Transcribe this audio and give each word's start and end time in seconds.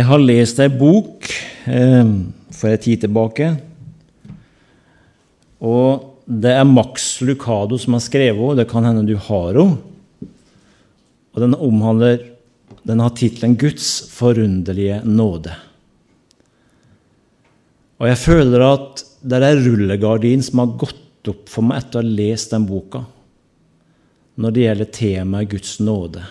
Jeg 0.00 0.06
har 0.08 0.22
lest 0.22 0.60
ei 0.64 0.70
bok 0.72 1.26
eh, 1.68 2.12
for 2.56 2.72
en 2.72 2.80
tid 2.80 3.02
tilbake. 3.02 3.50
Og 5.60 6.06
det 6.24 6.54
er 6.56 6.64
Max 6.64 7.18
Lucado 7.20 7.76
som 7.76 7.98
har 7.98 8.04
skrevet 8.06 8.40
henne. 8.40 8.56
Det 8.62 8.70
kan 8.70 8.86
hende 8.88 9.04
du 9.04 9.18
har 9.20 9.58
henne. 9.60 9.76
Og 11.34 11.44
den 11.44 11.56
omhandler 11.56 12.26
Den 12.86 13.02
har 13.02 13.10
tittelen 13.12 13.58
'Guds 13.60 14.08
forunderlige 14.08 15.02
nåde'. 15.04 15.52
Og 18.00 18.08
jeg 18.08 18.16
føler 18.16 18.62
at 18.64 19.02
det 19.20 19.36
er 19.36 19.50
en 19.50 19.64
rullegardin 19.66 20.42
som 20.42 20.62
har 20.62 20.78
gått 20.80 21.28
opp 21.28 21.50
for 21.52 21.66
meg 21.66 21.82
etter 21.82 22.00
å 22.00 22.02
ha 22.02 22.14
lest 22.16 22.54
den 22.54 22.64
boka, 22.64 23.02
når 24.40 24.50
det 24.56 24.64
gjelder 24.64 24.90
temaet 24.96 25.50
Guds 25.52 25.76
nåde. 25.84 26.24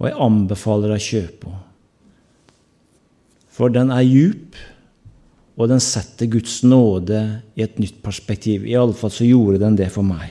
Og 0.00 0.08
jeg 0.08 0.20
anbefaler 0.24 0.94
deg 0.94 1.00
å 1.00 1.08
kjøpe 1.10 1.50
henne. 1.50 1.66
For 3.60 3.68
den 3.68 3.90
er 3.92 4.06
djup, 4.06 4.56
og 5.60 5.68
den 5.68 5.82
setter 5.84 6.30
Guds 6.32 6.62
nåde 6.64 7.18
i 7.58 7.64
et 7.66 7.76
nytt 7.82 7.98
perspektiv. 8.00 8.62
Iallfall 8.64 9.12
så 9.12 9.26
gjorde 9.26 9.60
den 9.60 9.74
det 9.76 9.90
for 9.92 10.06
meg. 10.06 10.30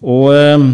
Og 0.00 0.30
eh, 0.32 0.64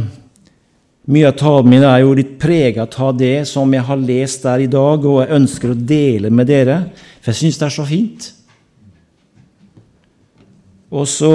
mye 1.10 1.30
av 1.32 1.34
talen 1.40 1.72
min 1.72 1.82
er 1.82 2.04
jo 2.04 2.12
litt 2.14 2.36
preget 2.38 2.94
av 3.02 3.16
det 3.18 3.40
som 3.50 3.72
jeg 3.74 3.82
har 3.88 3.98
lest 3.98 4.46
der 4.46 4.62
i 4.62 4.70
dag, 4.70 5.02
og 5.02 5.18
jeg 5.24 5.34
ønsker 5.40 5.72
å 5.72 5.80
dele 5.90 6.30
med 6.30 6.46
dere, 6.52 6.76
for 7.18 7.32
jeg 7.32 7.40
syns 7.40 7.58
det 7.58 7.66
er 7.66 7.74
så 7.74 7.86
fint. 7.88 8.28
Og 10.92 11.08
så 11.10 11.32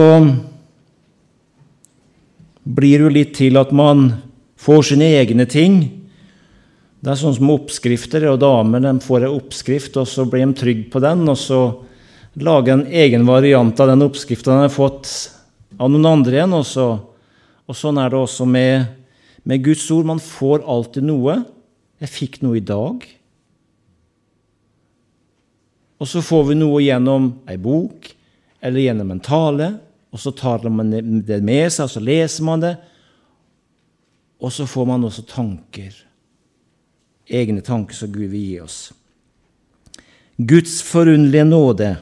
blir 2.64 3.02
det 3.02 3.04
jo 3.04 3.12
litt 3.12 3.36
til 3.36 3.60
at 3.60 3.76
man 3.76 4.08
får 4.58 4.92
sine 4.92 5.08
egne 5.20 5.46
ting. 5.50 5.80
Det 7.00 7.12
er 7.14 7.20
sånn 7.20 7.36
som 7.38 7.52
oppskrifter, 7.54 8.26
og 8.32 8.40
damer 8.42 8.82
de 8.84 8.96
får 9.04 9.28
en 9.28 9.36
oppskrift, 9.38 9.98
og 10.02 10.10
så 10.10 10.26
blir 10.26 10.46
de 10.46 10.58
trygge 10.58 10.88
på 10.94 11.02
den, 11.04 11.26
og 11.30 11.38
så 11.40 11.62
lager 12.42 12.74
en 12.74 12.88
egen 12.90 13.26
variant 13.28 13.80
av 13.80 13.92
den 13.92 14.06
oppskrifta 14.06 14.54
de 14.54 14.66
har 14.66 14.74
fått 14.74 15.12
av 15.78 15.92
noen 15.92 16.10
andre 16.10 16.40
igjen. 16.40 16.56
Og, 16.58 16.66
så, 16.68 16.88
og 17.66 17.78
sånn 17.78 18.00
er 18.02 18.14
det 18.14 18.20
også 18.20 18.48
med, 18.50 18.90
med 19.48 19.64
Guds 19.66 19.86
ord. 19.94 20.10
Man 20.10 20.22
får 20.24 20.66
alltid 20.66 21.08
noe. 21.08 21.40
Jeg 22.02 22.14
fikk 22.14 22.42
noe 22.46 22.60
i 22.60 22.66
dag. 22.66 23.06
Og 25.98 26.10
så 26.10 26.22
får 26.22 26.52
vi 26.52 26.60
noe 26.60 26.84
gjennom 26.86 27.32
ei 27.50 27.58
bok 27.58 28.12
eller 28.62 28.84
gjennom 28.84 29.14
en 29.14 29.24
tale, 29.24 29.72
og 30.14 30.22
så 30.22 30.32
tar 30.34 30.66
man 30.74 30.92
det 30.92 31.40
med 31.46 31.72
seg, 31.74 31.86
og 31.86 31.92
så 31.94 32.02
leser 32.02 32.46
man 32.46 32.62
det. 32.64 32.74
Og 34.40 34.54
så 34.54 34.68
får 34.70 34.86
man 34.86 35.04
også 35.04 35.26
tanker, 35.26 35.96
egne 37.28 37.62
tanker 37.66 37.98
som 37.98 38.12
Gud 38.14 38.30
vil 38.30 38.44
gi 38.44 38.60
oss. 38.62 38.80
Guds 40.38 40.84
forunderlige 40.86 41.46
nåde. 41.46 41.96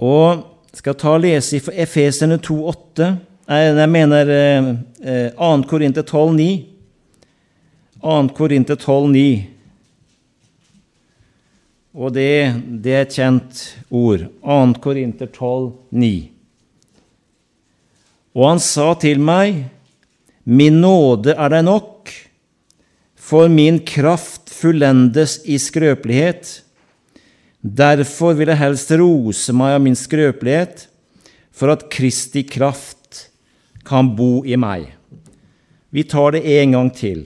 Og 0.00 0.44
skal 0.76 0.96
ta 0.96 1.12
og 1.16 1.24
lese 1.24 1.58
i 1.58 1.82
Efeserne 1.82 2.38
2,8. 2.40 3.10
Jeg 3.48 3.88
mener 3.92 4.32
eh, 4.32 5.30
2. 5.36 5.50
Korinter 5.68 6.02
12,9. 6.02 6.48
2. 8.00 8.28
Korinter 8.36 8.76
12,9. 8.76 9.26
Og 11.96 12.12
det, 12.12 12.32
det, 12.84 12.92
er 12.92 13.04
et 13.04 13.14
kjent 13.16 13.62
ord. 13.90 14.26
2. 14.44 14.80
Korinter 14.84 15.28
12,9. 15.28 16.10
Og 18.36 18.50
han 18.50 18.60
sa 18.60 18.90
til 19.00 19.20
meg, 19.20 19.62
Min 20.46 20.78
nåde 20.78 21.34
er 21.34 21.50
deg 21.50 21.64
nok, 21.66 22.12
for 23.18 23.50
min 23.50 23.80
kraft 23.82 24.52
fullendes 24.54 25.40
i 25.42 25.58
skrøpelighet. 25.58 26.60
Derfor 27.58 28.36
vil 28.38 28.52
jeg 28.52 28.60
helst 28.60 28.92
rose 28.94 29.54
meg 29.56 29.74
av 29.74 29.82
min 29.82 29.98
skrøpelighet, 29.98 30.86
for 31.50 31.74
at 31.74 31.88
Kristi 31.90 32.44
kraft 32.46 33.26
kan 33.86 34.12
bo 34.14 34.44
i 34.46 34.54
meg. 34.54 34.92
Vi 35.90 36.06
tar 36.06 36.36
det 36.36 36.44
en 36.60 36.76
gang 36.76 36.92
til. 36.94 37.24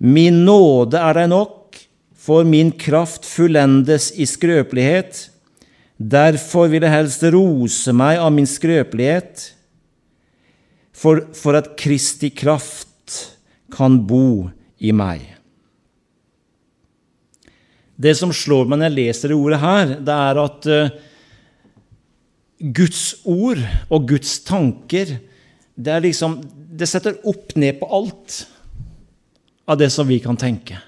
Min 0.00 0.46
nåde 0.46 0.96
er 0.96 1.20
deg 1.20 1.28
nok, 1.34 1.76
for 2.16 2.48
min 2.48 2.72
kraft 2.72 3.28
fullendes 3.28 4.08
i 4.16 4.24
skrøpelighet. 4.28 5.26
Derfor 6.00 6.70
vil 6.72 6.86
jeg 6.86 6.96
helst 6.96 7.24
rose 7.34 7.92
meg 7.92 8.20
av 8.24 8.32
min 8.32 8.48
skrøpelighet, 8.48 9.50
for, 11.00 11.24
for 11.36 11.56
at 11.56 11.74
Kristi 11.80 12.32
kraft 12.34 13.16
kan 13.72 14.00
bo 14.06 14.50
i 14.80 14.92
meg. 14.96 15.24
Det 18.00 18.12
som 18.16 18.32
slår 18.32 18.68
meg 18.68 18.80
når 18.80 18.88
jeg 18.88 18.96
leser 18.98 19.32
det 19.32 19.38
ordet 19.38 19.60
her, 19.60 19.94
det 20.00 20.16
er 20.16 20.40
at 20.40 20.68
uh, 20.72 20.92
Guds 22.60 23.02
ord 23.28 23.60
og 23.88 24.08
Guds 24.08 24.38
tanker 24.44 25.18
det, 25.80 25.96
liksom, 26.04 26.40
det 26.76 26.88
setter 26.88 27.20
opp 27.28 27.54
ned 27.60 27.78
på 27.80 27.88
alt 27.88 28.42
av 29.70 29.78
det 29.80 29.88
som 29.92 30.08
vi 30.08 30.18
kan 30.20 30.36
tenke. 30.40 30.80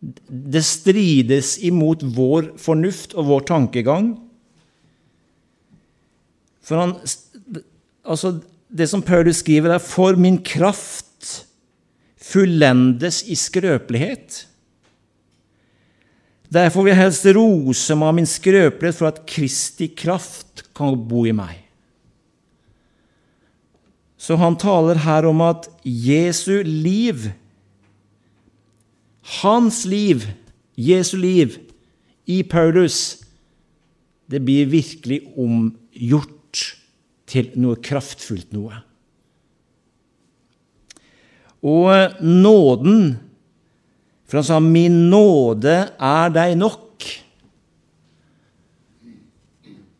Det 0.00 0.62
strides 0.64 1.56
imot 1.66 2.04
vår 2.16 2.52
fornuft 2.60 3.16
og 3.18 3.28
vår 3.32 3.46
tankegang. 3.50 4.12
For 6.68 6.76
han, 6.82 6.94
altså 8.04 8.38
Det 8.68 8.84
som 8.90 9.00
Paulus 9.02 9.40
skriver, 9.40 9.72
er 9.72 9.78
'For 9.78 10.16
min 10.16 10.42
kraft 10.44 11.46
fullendes 12.20 13.22
i 13.22 13.34
skrøpelighet'. 13.34 14.44
Derfor 16.52 16.82
vil 16.82 16.90
jeg 16.90 17.02
helst 17.02 17.26
rose 17.36 17.96
meg 17.96 18.08
av 18.08 18.14
min 18.14 18.28
skrøpelighet 18.28 18.96
for 18.96 19.08
at 19.08 19.24
Kristi 19.26 19.88
kraft 19.96 20.64
kan 20.76 20.96
bo 21.08 21.24
i 21.24 21.32
meg. 21.32 21.64
Så 24.18 24.36
han 24.36 24.56
taler 24.56 24.94
her 24.94 25.28
om 25.28 25.40
at 25.40 25.68
Jesu 25.84 26.62
liv, 26.62 27.30
hans 29.42 29.84
liv, 29.84 30.24
Jesu 30.76 31.16
liv, 31.16 31.58
i 32.26 32.42
Paulus, 32.42 33.24
det 34.30 34.42
blir 34.44 34.66
virkelig 34.68 35.22
omgjort 35.36 36.37
til 37.28 37.50
noe 37.60 37.76
kraftfullt 37.84 38.52
noe. 38.56 38.82
Og 41.62 42.22
nåden 42.22 43.18
For 44.28 44.36
han 44.36 44.44
sa 44.44 44.58
'Min 44.60 45.08
nåde 45.08 45.88
er 45.96 46.28
deg 46.28 46.58
nok'. 46.60 47.06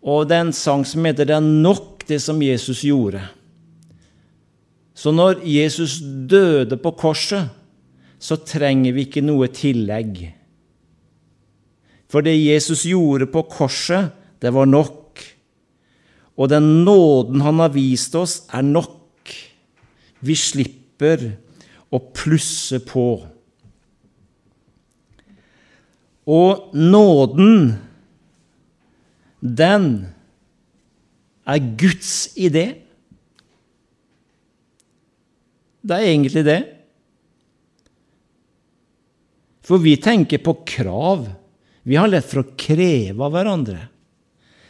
Og 0.05 0.29
det 0.29 0.37
er 0.37 0.41
en 0.41 0.53
sang 0.53 0.85
som 0.85 1.05
heter 1.05 1.25
'Det 1.25 1.37
er 1.37 1.41
nok 1.41 2.05
det 2.07 2.21
som 2.21 2.43
Jesus 2.43 2.85
gjorde'. 2.85 3.25
Så 4.95 5.13
når 5.13 5.41
Jesus 5.47 6.01
døde 6.29 6.77
på 6.77 6.91
korset, 6.91 7.49
så 8.19 8.37
trenger 8.37 8.93
vi 8.93 9.01
ikke 9.07 9.23
noe 9.23 9.47
tillegg. 9.47 10.35
For 12.11 12.21
det 12.21 12.35
Jesus 12.35 12.83
gjorde 12.83 13.27
på 13.27 13.43
korset, 13.43 14.11
det 14.43 14.51
var 14.55 14.67
nok. 14.67 14.98
Og 16.39 16.51
den 16.53 16.85
nåden 16.87 17.43
han 17.43 17.59
har 17.59 17.75
vist 17.75 18.15
oss, 18.19 18.45
er 18.55 18.63
nok. 18.63 19.35
Vi 20.23 20.37
slipper 20.39 21.25
å 21.91 22.01
plusse 22.15 22.79
på. 22.85 23.09
Og 26.29 26.75
nåden, 26.77 27.73
den 29.41 29.89
er 31.49 31.71
Guds 31.81 32.29
idé. 32.37 32.67
Det 35.81 35.97
er 35.97 36.11
egentlig 36.11 36.45
det. 36.45 36.59
For 39.65 39.81
vi 39.81 39.97
tenker 40.01 40.41
på 40.45 40.59
krav. 40.69 41.25
Vi 41.89 41.97
har 41.97 42.11
lett 42.11 42.29
for 42.29 42.43
å 42.43 42.51
kreve 42.61 43.25
av 43.25 43.33
hverandre. 43.33 43.89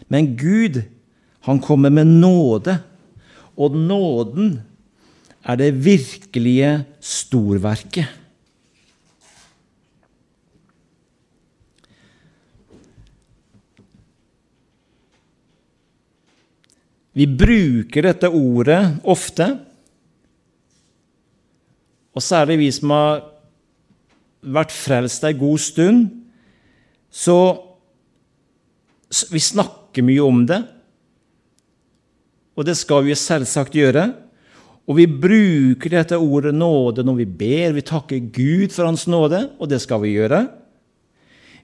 Men 0.09 0.33
Gud 0.39 0.81
han 1.49 1.61
kommer 1.65 1.91
med 1.91 2.07
nåde, 2.07 2.77
og 3.57 3.77
nåden 3.77 4.59
er 5.49 5.57
det 5.57 5.73
virkelige 5.81 6.73
storverket. 7.01 8.05
Vi 17.17 17.27
bruker 17.27 18.05
dette 18.07 18.29
ordet 18.29 18.83
ofte, 19.09 19.49
og 22.15 22.23
særlig 22.23 22.61
vi 22.61 22.71
som 22.77 22.93
har 22.93 23.25
vært 24.45 24.75
frelst 24.75 25.25
ei 25.27 25.35
god 25.35 25.59
stund, 25.65 26.05
så 27.11 27.39
vi 29.33 29.41
snakker 29.41 30.05
mye 30.05 30.23
om 30.29 30.45
det 30.47 30.61
og 32.59 32.67
det 32.67 32.75
skal 32.75 33.05
vi 33.07 33.15
selvsagt 33.15 33.77
gjøre. 33.79 34.09
Og 34.89 34.97
vi 34.99 35.05
bruker 35.07 35.93
dette 35.93 36.19
ordet 36.19 36.55
nåde 36.57 37.05
når 37.07 37.21
vi 37.21 37.27
ber. 37.39 37.77
Vi 37.77 37.85
takker 37.87 38.31
Gud 38.35 38.73
for 38.75 38.89
Hans 38.89 39.07
nåde, 39.07 39.45
og 39.61 39.71
det 39.71 39.79
skal 39.85 40.03
vi 40.03 40.17
gjøre. 40.17 40.47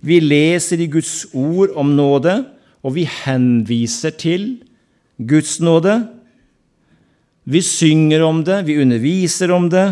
Vi 0.05 0.21
leser 0.21 0.85
i 0.85 0.91
Guds 0.93 1.25
ord 1.33 1.73
om 1.81 1.95
nåde, 1.97 2.45
og 2.85 2.95
vi 2.95 3.09
henviser 3.09 4.15
til 4.21 4.47
Guds 5.19 5.57
nåde. 5.65 5.97
Vi 7.49 7.65
synger 7.65 8.23
om 8.25 8.45
det, 8.45 8.63
vi 8.69 8.79
underviser 8.81 9.53
om 9.57 9.67
det, 9.73 9.89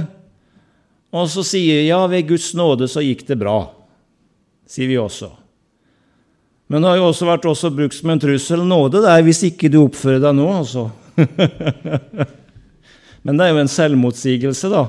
og 1.12 1.28
så 1.28 1.43
sier 1.44 1.82
vi 1.82 1.90
ja, 1.90 2.00
ved 2.08 2.28
Guds 2.31 2.52
nåde 2.56 2.88
så 2.88 3.02
gikk 3.05 3.26
det 3.28 3.40
bra, 3.40 3.58
sier 4.69 4.88
vi 4.88 5.00
også. 5.00 5.42
Men 6.72 6.80
det 6.80 6.88
har 6.88 7.02
jo 7.02 7.08
også 7.10 7.26
vært 7.28 7.44
også 7.50 7.69
brukt 7.76 7.92
som 7.92 8.08
en 8.14 8.20
trussel. 8.22 8.62
Nåde 8.64 9.02
det 9.04 9.10
er 9.12 9.24
hvis 9.26 9.42
ikke 9.44 9.69
du 9.69 9.82
oppfører 9.82 10.22
deg 10.24 10.38
nå, 10.38 10.46
altså. 10.56 10.86
Men 13.22 13.36
det 13.36 13.44
er 13.44 13.52
jo 13.52 13.60
en 13.60 13.69
selvmotsigelse, 13.69 14.70
da. 14.72 14.86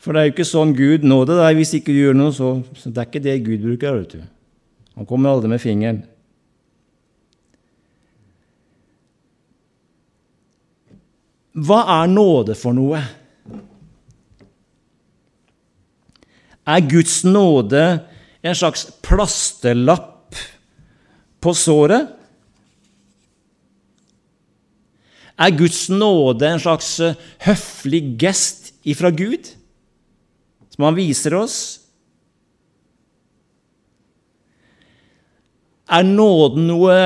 For 0.00 0.12
det 0.12 0.20
er 0.20 0.28
jo 0.28 0.34
ikke 0.34 0.46
sånn 0.50 0.74
Gud 0.76 1.06
nåde 1.08 1.38
det 1.38 1.48
hvis 1.56 1.72
ikke 1.78 1.94
du 1.96 2.02
gjør 2.02 2.18
noe, 2.20 2.34
så, 2.36 2.50
så 2.76 2.92
det 2.92 3.00
er 3.00 3.08
ikke 3.08 3.24
det 3.24 3.38
Gud 3.48 3.64
bruker. 3.64 3.96
vet 3.96 4.12
du. 4.12 4.28
Han 5.00 5.08
kommer 5.08 5.32
aldri 5.32 5.54
med 5.54 5.64
fingeren. 5.64 6.04
Hva 11.56 11.80
er 11.96 12.12
nåde 12.12 12.60
for 12.60 12.76
noe? 12.76 13.00
Er 16.68 16.88
Guds 16.92 17.22
nåde 17.24 17.84
en 18.44 18.56
slags 18.56 18.90
plasterlapp 19.00 20.19
på 21.40 21.54
såret? 21.56 22.16
Er 25.40 25.56
Guds 25.56 25.86
nåde 25.88 26.44
en 26.44 26.60
slags 26.60 26.98
eh, 27.00 27.16
høflig 27.46 28.02
gest 28.20 28.74
ifra 28.84 29.08
Gud, 29.08 29.48
som 30.68 30.84
han 30.84 30.98
viser 30.98 31.36
oss? 31.38 31.56
Er 35.90 36.04
nåden 36.06 36.68
noe, 36.68 36.98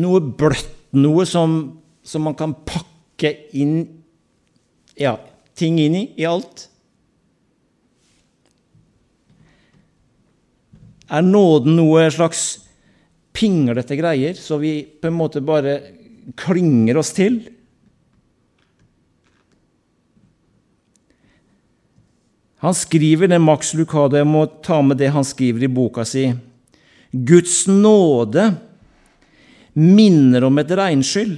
noe 0.00 0.22
bløtt, 0.40 0.72
noe 0.96 1.26
som, 1.28 1.58
som, 2.02 2.24
man 2.24 2.34
kan 2.38 2.56
pakke 2.66 3.34
inn 3.54 3.76
ja, 4.96 5.18
ting 5.54 5.76
inn 5.82 6.00
i, 6.00 6.04
i 6.16 6.26
alt? 6.26 6.70
Er 11.06 11.22
nåden 11.22 11.76
noe 11.78 12.08
slags 12.10 12.46
pinglete 13.36 13.98
greier, 13.98 14.34
så 14.34 14.58
vi 14.58 14.80
på 14.82 15.10
en 15.10 15.18
måte 15.18 15.42
bare 15.44 15.78
klynger 16.38 16.98
oss 16.98 17.12
til. 17.14 17.38
Han 22.64 22.74
skriver 22.74 23.30
det 23.30 23.38
Max 23.38 23.74
Lucado, 23.78 24.16
jeg 24.16 24.26
må 24.26 24.46
ta 24.64 24.80
med 24.82 24.98
det 24.98 25.12
han 25.14 25.26
skriver 25.26 25.66
i 25.66 25.70
boka 25.70 26.06
si. 26.08 26.30
Guds 27.12 27.66
nåde 27.68 28.48
minner 29.76 30.46
om 30.48 30.58
et 30.58 30.72
regnskyll. 30.72 31.36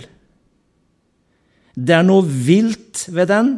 Det 1.74 1.94
er 1.94 2.06
noe 2.06 2.24
vilt 2.24 3.04
ved 3.12 3.28
den. 3.30 3.50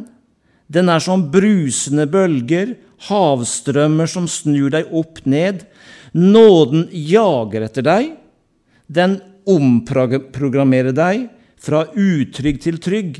Den 0.70 0.90
er 0.92 1.02
som 1.04 1.28
brusende 1.32 2.08
bølger, 2.10 2.74
havstrømmer 3.08 4.08
som 4.10 4.26
snur 4.28 4.72
deg 4.72 4.90
opp 4.96 5.22
ned. 5.28 5.64
Nåden 6.16 6.88
jager 6.90 7.66
etter 7.66 7.86
deg. 7.86 8.14
Den 8.90 9.20
omprogrammerer 9.48 10.94
deg 10.94 11.28
fra 11.60 11.84
utrygg 11.94 12.60
til 12.64 12.78
trygg, 12.82 13.18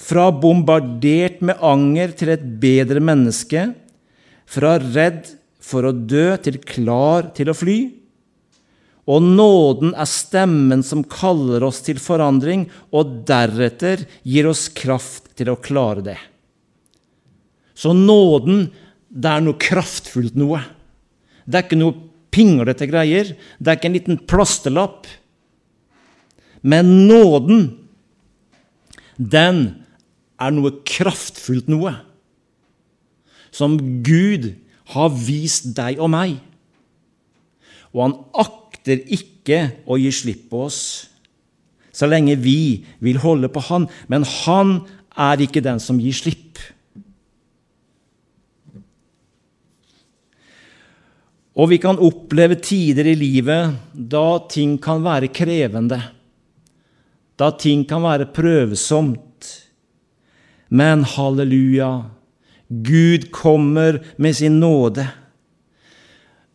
fra 0.00 0.28
bombardert 0.32 1.40
med 1.44 1.60
anger 1.64 2.12
til 2.16 2.32
et 2.34 2.44
bedre 2.62 3.02
menneske, 3.04 3.70
fra 4.50 4.76
redd 4.80 5.28
for 5.60 5.86
å 5.86 5.92
dø 5.94 6.34
til 6.42 6.58
klar 6.66 7.30
til 7.36 7.52
å 7.52 7.56
fly. 7.56 7.78
Og 9.10 9.24
nåden 9.24 9.94
er 9.98 10.08
stemmen 10.08 10.84
som 10.86 11.02
kaller 11.02 11.64
oss 11.66 11.80
til 11.86 12.00
forandring, 12.02 12.66
og 12.94 13.24
deretter 13.28 14.04
gir 14.22 14.48
oss 14.50 14.68
kraft 14.72 15.32
til 15.38 15.50
å 15.52 15.58
klare 15.60 16.04
det. 16.12 16.18
Så 17.74 17.94
nåden, 17.96 18.68
det 19.08 19.30
er 19.30 19.42
noe 19.42 19.58
kraftfullt 19.58 20.36
noe. 20.38 20.60
Det 21.46 21.58
er 21.58 21.66
ikke 21.66 21.80
noe 21.80 21.96
pinglete 22.34 22.88
greier. 22.90 23.34
Det 23.58 23.70
er 23.70 23.78
ikke 23.78 23.90
en 23.90 23.98
liten 23.98 24.20
plasterlapp. 24.30 25.08
Men 26.62 27.08
nåden, 27.08 27.66
den 29.16 29.62
er 30.40 30.54
noe 30.54 30.74
kraftfullt 30.86 31.70
noe. 31.72 31.94
Som 33.50 33.78
Gud 34.06 34.52
har 34.94 35.12
vist 35.14 35.72
deg 35.76 36.00
og 36.00 36.12
meg. 36.12 36.38
Og 37.90 38.04
han 38.04 38.18
akter 38.38 39.00
ikke 39.10 39.64
å 39.90 39.98
gi 39.98 40.12
slipp 40.14 40.48
på 40.52 40.66
oss 40.68 40.82
så 41.92 42.06
lenge 42.08 42.38
vi 42.40 42.86
vil 43.02 43.18
holde 43.20 43.50
på 43.52 43.62
Han. 43.68 43.88
Men 44.08 44.24
han 44.24 44.80
er 45.18 45.42
ikke 45.42 45.62
den 45.64 45.80
som 45.82 46.00
gir 46.00 46.14
slipp. 46.16 46.58
Og 51.60 51.68
vi 51.68 51.76
kan 51.82 52.00
oppleve 52.00 52.56
tider 52.56 53.10
i 53.10 53.18
livet 53.18 53.76
da 53.92 54.24
ting 54.48 54.78
kan 54.80 55.04
være 55.04 55.28
krevende 55.34 56.00
da 57.40 57.48
ting 57.56 57.86
kan 57.88 58.04
være 58.04 58.28
prøvsomt. 58.36 59.48
Men 60.70 61.04
halleluja, 61.08 61.90
Gud 62.68 63.30
kommer 63.34 63.98
med 64.20 64.36
sin 64.36 64.60
nåde. 64.60 65.06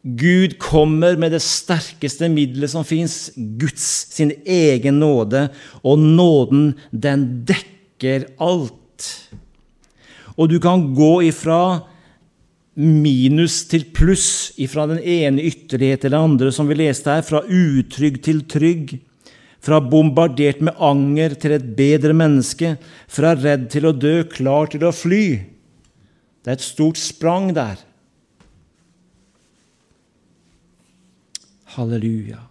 Gud 0.06 0.60
kommer 0.62 1.18
med 1.18 1.34
det 1.34 1.42
sterkeste 1.42 2.30
middelet 2.30 2.70
som 2.70 2.86
fins, 2.86 3.32
Guds 3.36 3.88
sin 4.14 4.32
egen 4.46 5.02
nåde. 5.02 5.48
Og 5.82 6.00
nåden, 6.00 6.76
den 6.94 7.26
dekker 7.50 8.30
alt. 8.38 9.10
Og 10.38 10.52
du 10.52 10.60
kan 10.62 10.92
gå 10.94 11.24
ifra 11.26 11.82
minus 12.76 13.62
til 13.72 13.88
pluss, 13.96 14.52
fra 14.70 14.86
den 14.92 15.00
ene 15.00 15.44
ytterlighet 15.48 16.04
til 16.04 16.14
den 16.14 16.28
andre, 16.30 16.52
som 16.52 16.68
vi 16.68 16.78
leste 16.78 17.12
her, 17.12 17.26
fra 17.26 17.42
utrygg 17.48 18.22
til 18.24 18.44
trygg. 18.52 18.98
Fra 19.66 19.80
bombardert 19.82 20.60
med 20.62 20.78
anger 20.78 21.34
til 21.42 21.56
et 21.56 21.72
bedre 21.78 22.14
menneske. 22.14 22.76
Fra 23.10 23.34
redd 23.34 23.72
til 23.74 23.88
å 23.90 23.96
dø, 23.96 24.20
klar 24.30 24.70
til 24.70 24.86
å 24.86 24.94
fly. 24.94 25.26
Det 26.46 26.52
er 26.52 26.60
et 26.60 26.66
stort 26.66 27.00
sprang 27.02 27.50
der. 27.56 27.80
Halleluja. 31.74 32.44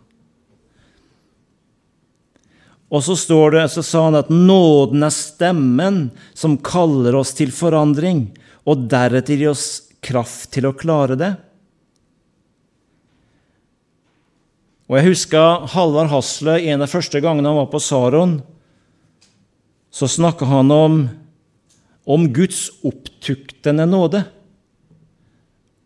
Og 2.94 3.02
så 3.02 3.14
står 3.18 3.54
det, 3.54 3.64
så 3.72 3.82
sa 3.86 4.04
han 4.08 4.18
at 4.18 4.30
nåden 4.30 5.06
er 5.06 5.14
stemmen 5.14 6.02
som 6.36 6.58
kaller 6.62 7.16
oss 7.18 7.32
til 7.38 7.54
forandring, 7.54 8.28
og 8.66 8.86
deretter 8.90 9.38
gir 9.40 9.54
oss 9.54 9.93
kraft 10.04 10.52
til 10.54 10.68
å 10.68 10.76
klare 10.76 11.16
det. 11.18 11.32
Og 14.84 14.98
Jeg 14.98 15.08
husker 15.14 15.64
Halvard 15.72 16.10
Hasle 16.12 16.58
en 16.60 16.82
av 16.82 16.84
de 16.84 16.92
første 16.92 17.20
gangene 17.24 17.48
han 17.48 17.62
var 17.62 17.70
på 17.72 17.80
Saron. 17.80 18.36
Så 19.94 20.10
snakka 20.10 20.44
han 20.50 20.72
om, 20.74 20.98
om 22.04 22.26
Guds 22.36 22.66
opptuktende 22.84 23.86
nåde. 23.88 24.24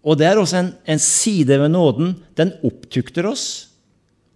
Og 0.03 0.19
det 0.19 0.27
er 0.27 0.41
også 0.41 0.59
en, 0.63 0.73
en, 0.89 1.03
side 1.03 1.61
ved 1.61 1.71
nåden. 1.75 2.17
Den 2.39 2.55
opptukter 2.67 3.29
oss. 3.29 3.69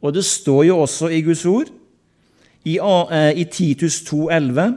Og 0.03 0.15
det 0.15 0.25
står 0.29 0.67
jo 0.69 0.81
også 0.85 1.11
i 1.11 1.23
Guds 1.25 1.45
ord, 1.47 1.71
i, 2.67 2.77
eh, 2.79 3.33
i 3.39 3.45
Titus 3.51 4.03
2,11.: 4.07 4.77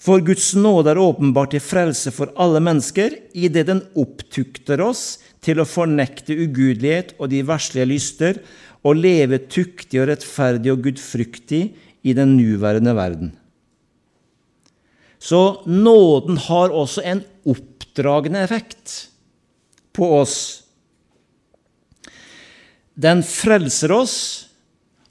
For 0.00 0.22
Guds 0.24 0.54
nåde 0.56 0.94
er 0.94 1.00
åpenbart 1.00 1.52
til 1.52 1.60
frelse 1.60 2.12
for 2.14 2.32
alle 2.40 2.62
mennesker, 2.64 3.18
idet 3.36 3.66
den 3.68 3.82
opptukter 4.00 4.80
oss 4.80 5.18
til 5.44 5.60
å 5.60 5.68
fornekte 5.68 6.36
ugudelighet 6.36 7.12
og 7.18 7.28
de 7.32 7.42
verslige 7.44 7.88
lyster, 7.90 8.40
og 8.80 8.96
leve 8.96 9.42
tuktig 9.52 10.00
og 10.00 10.08
rettferdig 10.08 10.72
og 10.72 10.86
gudfryktig 10.86 11.60
i 12.00 12.14
den 12.16 12.32
nuværende 12.38 12.94
verden. 12.96 13.34
Så 15.20 15.60
nåden 15.68 16.40
har 16.48 16.72
også 16.72 17.04
en 17.04 17.20
oppdragende 17.44 18.40
effekt 18.40 19.10
på 19.92 20.08
oss. 20.16 20.38
Den 22.96 23.20
frelser 23.20 23.92
oss, 23.92 24.16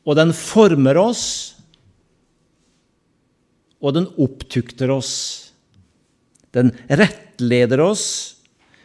og 0.01 0.17
den 0.17 0.34
former 0.34 0.98
oss, 0.98 1.58
og 3.79 3.95
den 3.95 4.09
opptukter 4.19 4.91
oss. 4.91 5.13
Den 6.55 6.74
rettleder 6.89 7.81
oss, 7.83 8.05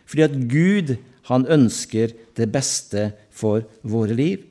fordi 0.07 0.27
at 0.27 0.35
Gud 0.51 0.97
han 1.31 1.47
ønsker 1.49 2.13
det 2.37 2.51
beste 2.53 3.13
for 3.35 3.65
våre 3.83 4.15
liv. 4.17 4.43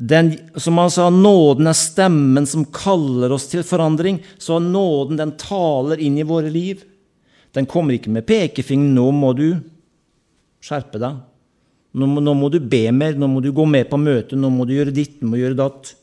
den, 0.00 0.38
som 0.56 0.78
han 0.78 0.90
sa, 0.90 1.10
nåden 1.10 1.68
er 1.68 1.76
stemmen 1.76 2.46
som 2.48 2.64
kaller 2.72 3.34
oss 3.36 3.50
til 3.52 3.60
forandring. 3.66 4.22
Så 4.40 4.56
nåden 4.58 5.18
den 5.20 5.34
taler 5.36 6.00
inn 6.00 6.16
i 6.16 6.24
våre 6.24 6.48
liv. 6.48 6.80
Den 7.52 7.68
kommer 7.68 7.98
ikke 7.98 8.12
med 8.14 8.24
pekefingeren 8.24 8.94
'nå 8.94 9.10
må 9.12 9.34
du 9.36 9.48
skjerpe 10.64 10.96
deg'. 11.02 11.20
Nå 11.92 12.06
må, 12.06 12.22
nå 12.22 12.32
må, 12.38 12.48
du 12.48 12.60
be 12.60 12.86
mer, 12.94 13.12
nå 13.18 13.26
må 13.26 13.42
du 13.42 13.50
gå 13.52 13.64
med 13.66 13.90
på 13.90 13.98
møtet, 13.98 14.38
nå 14.38 14.48
må 14.48 14.64
du 14.64 14.76
gjøre 14.76 14.94
ditt, 14.94 15.18
nå 15.20 15.28
må 15.28 15.36
du 15.36 15.42
gjøre 15.42 15.58
datt. 15.58 15.94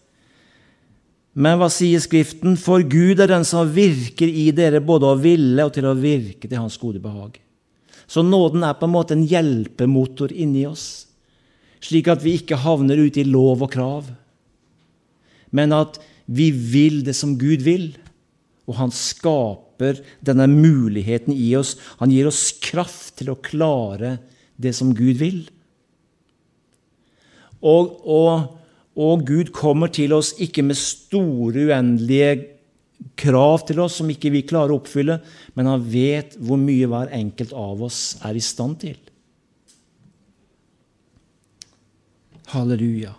Men 1.37 1.59
hva 1.59 1.67
sier 1.69 2.01
Skriften? 2.01 2.55
For 2.57 2.81
Gud 2.81 3.21
er 3.21 3.29
den 3.29 3.45
som 3.45 3.69
virker 3.69 4.29
i 4.29 4.49
dere 4.55 4.81
både 4.81 5.11
å 5.11 5.19
ville 5.21 5.67
og 5.67 5.75
til 5.75 5.85
å 5.85 5.97
virke 5.97 6.47
til 6.47 6.57
Hans 6.57 6.79
gode 6.81 7.01
behag. 7.03 7.37
Så 8.09 8.23
nåden 8.25 8.63
er 8.65 8.77
på 8.79 8.87
en 8.87 8.95
måte 8.95 9.13
en 9.13 9.25
hjelpemotor 9.27 10.31
inni 10.31 10.63
oss, 10.65 11.05
slik 11.83 12.07
at 12.09 12.23
vi 12.23 12.37
ikke 12.39 12.57
havner 12.63 12.97
ute 12.97 13.21
i 13.21 13.27
lov 13.27 13.65
og 13.65 13.73
krav, 13.73 14.07
men 15.51 15.75
at 15.75 15.99
vi 16.25 16.49
vil 16.51 17.03
det 17.07 17.15
som 17.15 17.35
Gud 17.39 17.63
vil, 17.67 17.91
og 18.67 18.79
Han 18.79 18.91
skaper 18.91 20.01
denne 20.25 20.47
muligheten 20.51 21.35
i 21.35 21.53
oss. 21.55 21.77
Han 22.01 22.11
gir 22.11 22.27
oss 22.27 22.49
kraft 22.59 23.19
til 23.21 23.31
å 23.31 23.39
klare 23.39 24.17
det 24.59 24.73
som 24.75 24.91
Gud 24.95 25.21
vil. 25.21 25.45
Og, 27.63 27.93
og, 28.03 28.57
og, 28.97 29.25
Gud 29.27 29.51
kommer 29.53 29.91
til 29.93 30.15
oss 30.17 30.33
ikke 30.41 30.63
med 30.65 30.77
store, 30.79 31.67
uendelige 31.69 32.31
krav 33.19 33.61
til 33.67 33.81
oss 33.83 33.99
som 33.99 34.09
ikke 34.09 34.31
vi 34.33 34.41
klarer 34.47 34.73
å 34.73 34.79
oppfylle, 34.79 35.19
men 35.53 35.69
han 35.69 35.83
vet 35.85 36.33
hvor 36.41 36.57
mye 36.57 36.89
hver 36.89 37.13
enkelt 37.13 37.53
av 37.53 37.83
oss 37.85 38.17
er 38.25 38.37
i 38.37 38.41
stand 38.43 38.79
til. 38.81 38.97
Halleluja. 42.47 43.13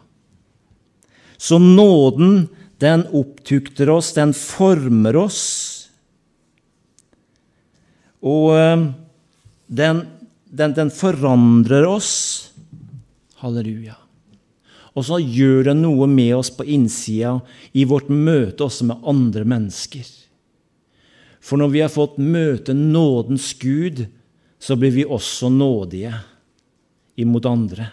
Så 1.38 1.60
nåden, 1.62 2.48
den 2.82 3.04
opptukter 3.14 3.90
oss, 3.92 4.10
den 4.16 4.32
former 4.34 5.20
oss. 5.20 5.42
Og 8.24 8.56
eh, 8.58 8.88
den, 9.68 10.02
den, 10.50 10.74
den 10.74 10.90
forandrer 10.90 11.86
oss. 11.86 12.10
Halleluja. 13.44 13.94
Og 14.98 15.04
så 15.06 15.20
gjør 15.22 15.68
det 15.68 15.76
noe 15.78 16.08
med 16.10 16.32
oss 16.40 16.50
på 16.50 16.66
innsida 16.66 17.36
i 17.70 17.84
vårt 17.86 18.08
møte 18.10 18.66
også 18.66 18.88
med 18.88 19.04
andre 19.06 19.44
mennesker. 19.46 20.08
For 21.38 21.60
når 21.60 21.70
vi 21.70 21.82
har 21.84 21.92
fått 21.92 22.18
møte 22.18 22.74
nådens 22.74 23.52
Gud, 23.60 24.08
så 24.58 24.74
blir 24.74 24.96
vi 24.96 25.06
også 25.06 25.52
nådige 25.54 26.16
imot 27.22 27.46
andre. 27.46 27.92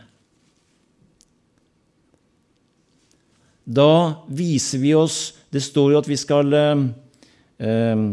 Da 3.66 4.26
viser 4.30 4.78
vi 4.78 4.92
oss 4.94 5.34
Det 5.50 5.58
står 5.66 5.96
jo 5.96 5.98
at 5.98 6.06
vi 6.06 6.18
skal 6.22 6.54
eh, 6.54 6.82
eh, 7.66 8.04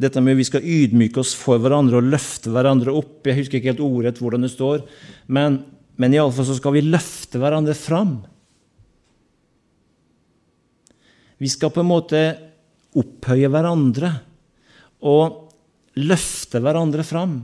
Dette 0.00 0.22
med 0.24 0.38
vi 0.38 0.46
skal 0.48 0.64
ydmyke 0.64 1.20
oss 1.20 1.34
for 1.36 1.60
hverandre 1.60 2.00
og 2.00 2.08
løfte 2.08 2.50
hverandre 2.54 2.94
opp. 2.96 3.20
Jeg 3.28 3.36
husker 3.42 3.60
ikke 3.60 3.74
helt 3.74 3.84
ordrett 3.84 4.18
hvordan 4.18 4.46
det 4.46 4.50
står. 4.54 4.80
Men 5.28 5.60
men 6.00 6.14
iallfall 6.14 6.48
så 6.48 6.56
skal 6.58 6.74
vi 6.76 6.86
løfte 6.86 7.38
hverandre 7.42 7.74
fram. 7.78 8.16
Vi 11.38 11.50
skal 11.50 11.72
på 11.74 11.82
en 11.82 11.90
måte 11.90 12.22
opphøye 12.98 13.50
hverandre 13.50 14.10
og 15.04 15.40
løfte 16.00 16.62
hverandre 16.62 17.04
fram. 17.06 17.42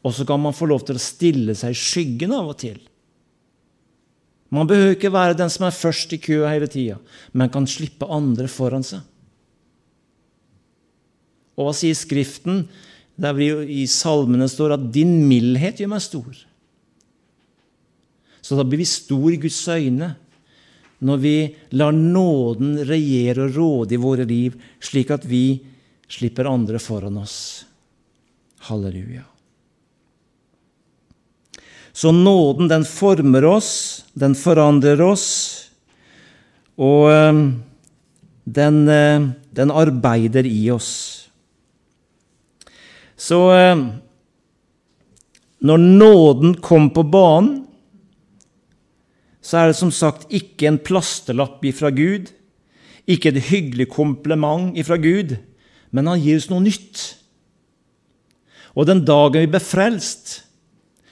Og 0.00 0.14
så 0.16 0.24
kan 0.28 0.40
man 0.40 0.56
få 0.56 0.68
lov 0.68 0.84
til 0.88 0.96
å 0.96 1.02
stille 1.02 1.56
seg 1.56 1.74
i 1.74 1.80
skyggen 1.80 2.32
av 2.36 2.52
og 2.52 2.58
til. 2.62 2.78
Man 4.50 4.66
behøver 4.66 4.96
ikke 4.96 5.12
være 5.14 5.36
den 5.38 5.52
som 5.52 5.68
er 5.68 5.76
først 5.76 6.16
i 6.16 6.20
køa 6.22 6.50
hele 6.50 6.66
tida, 6.70 6.96
men 7.32 7.52
kan 7.52 7.68
slippe 7.70 8.08
andre 8.10 8.48
foran 8.50 8.84
seg. 8.86 9.04
Og 11.54 11.68
hva 11.68 11.74
sier 11.76 11.96
Skriften? 11.96 12.64
Der 13.20 13.36
I 13.36 13.84
salmene 13.84 14.48
står 14.48 14.72
at 14.78 14.92
'din 14.92 15.28
mildhet 15.28 15.76
gjør 15.76 15.92
meg 15.92 16.00
stor'. 16.00 16.49
Så 18.50 18.56
da 18.58 18.64
blir 18.66 18.80
vi 18.82 18.86
stor 18.90 19.30
i 19.30 19.36
Guds 19.38 19.60
øyne 19.70 20.08
når 21.06 21.18
vi 21.22 21.34
lar 21.78 21.94
nåden 21.94 22.80
regjere 22.82 23.44
og 23.44 23.54
råde 23.54 23.94
i 23.94 24.00
våre 24.02 24.24
liv, 24.26 24.56
slik 24.82 25.12
at 25.14 25.22
vi 25.22 25.60
slipper 26.10 26.48
andre 26.50 26.80
foran 26.82 27.20
oss. 27.22 27.36
Halleluja. 28.66 29.22
Så 31.94 32.10
nåden, 32.10 32.66
den 32.66 32.88
former 32.90 33.46
oss, 33.52 33.70
den 34.18 34.34
forandrer 34.34 34.98
oss, 35.06 35.30
og 36.74 37.06
eh, 37.14 37.40
den, 38.58 38.82
eh, 38.90 39.30
den 39.62 39.70
arbeider 39.70 40.50
i 40.50 40.66
oss. 40.74 40.92
Så 43.14 43.40
eh, 43.54 43.88
når 45.62 45.90
nåden 46.02 46.58
kom 46.58 46.90
på 46.90 47.06
banen, 47.06 47.60
så 49.40 49.58
er 49.58 49.70
det 49.70 49.78
som 49.78 49.92
sagt 49.94 50.26
ikke 50.34 50.68
en 50.68 50.78
plasterlapp 50.84 51.64
ifra 51.64 51.90
Gud, 51.94 52.28
ikke 53.10 53.32
et 53.32 53.42
hyggelig 53.48 53.88
kompliment 53.92 54.76
ifra 54.78 54.96
Gud, 55.00 55.36
men 55.90 56.06
han 56.06 56.20
gir 56.22 56.36
oss 56.38 56.50
noe 56.52 56.62
nytt. 56.62 57.16
Og 58.76 58.86
den 58.86 59.04
dagen 59.06 59.42
vi 59.42 59.48
ble 59.50 59.60
frelst, 59.62 60.44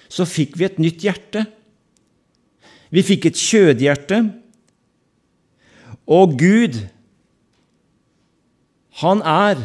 så 0.09 0.25
fikk 0.29 0.59
vi 0.59 0.65
et 0.69 0.79
nytt 0.81 1.05
hjerte. 1.05 1.47
Vi 2.95 3.03
fikk 3.05 3.27
et 3.29 3.41
kjødhjerte. 3.41 4.19
Og 6.09 6.39
Gud, 6.41 6.75
han 9.03 9.21
er 9.21 9.57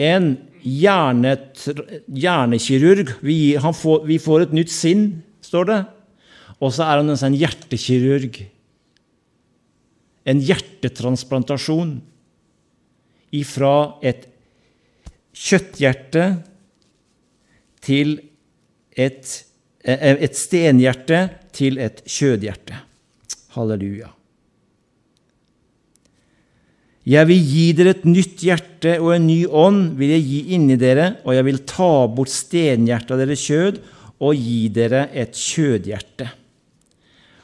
en 0.00 0.38
hjernekirurg. 0.62 3.08
Vi, 3.20 3.56
får, 3.58 4.06
vi 4.08 4.18
får 4.22 4.40
et 4.46 4.54
nytt 4.56 4.72
sinn, 4.72 5.22
står 5.44 5.64
det. 5.68 5.80
Og 6.62 6.70
så 6.70 6.86
er 6.86 7.00
han 7.00 7.10
en 7.10 7.18
sånn 7.18 7.36
hjertekirurg. 7.38 8.38
En 10.30 10.42
hjertetransplantasjon 10.46 11.96
ifra 13.34 13.74
et 14.04 14.28
kjøtthjerte 15.32 16.26
til 17.82 18.18
et, 18.94 19.44
eh, 19.84 20.16
et 20.22 20.36
stenhjerte 20.38 21.22
til 21.52 21.78
et 21.82 22.04
kjødhjerte. 22.06 22.78
Halleluja. 23.56 24.12
Jeg 27.02 27.26
vil 27.26 27.40
gi 27.42 27.64
dere 27.74 27.96
et 27.96 28.04
nytt 28.06 28.44
hjerte 28.46 28.92
og 29.00 29.16
en 29.16 29.26
ny 29.26 29.40
ånd 29.46 29.96
vil 29.98 30.12
jeg 30.14 30.22
gi 30.22 30.54
inni 30.54 30.76
dere, 30.78 31.16
og 31.26 31.34
jeg 31.34 31.44
vil 31.48 31.58
ta 31.66 32.06
bort 32.06 32.30
stenhjertet 32.30 33.10
av 33.10 33.18
deres 33.18 33.42
kjød 33.42 33.80
og 34.22 34.38
gi 34.38 34.68
dere 34.70 35.08
et 35.10 35.34
kjødhjerte. 35.34 36.28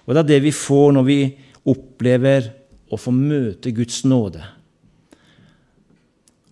Og 0.09 0.15
det 0.15 0.23
er 0.23 0.31
det 0.31 0.45
vi 0.47 0.55
får 0.57 0.95
når 0.97 1.05
vi 1.05 1.19
opplever 1.69 2.49
å 2.89 2.97
få 2.97 3.13
møte 3.13 3.75
Guds 3.77 4.01
nåde. 4.09 4.41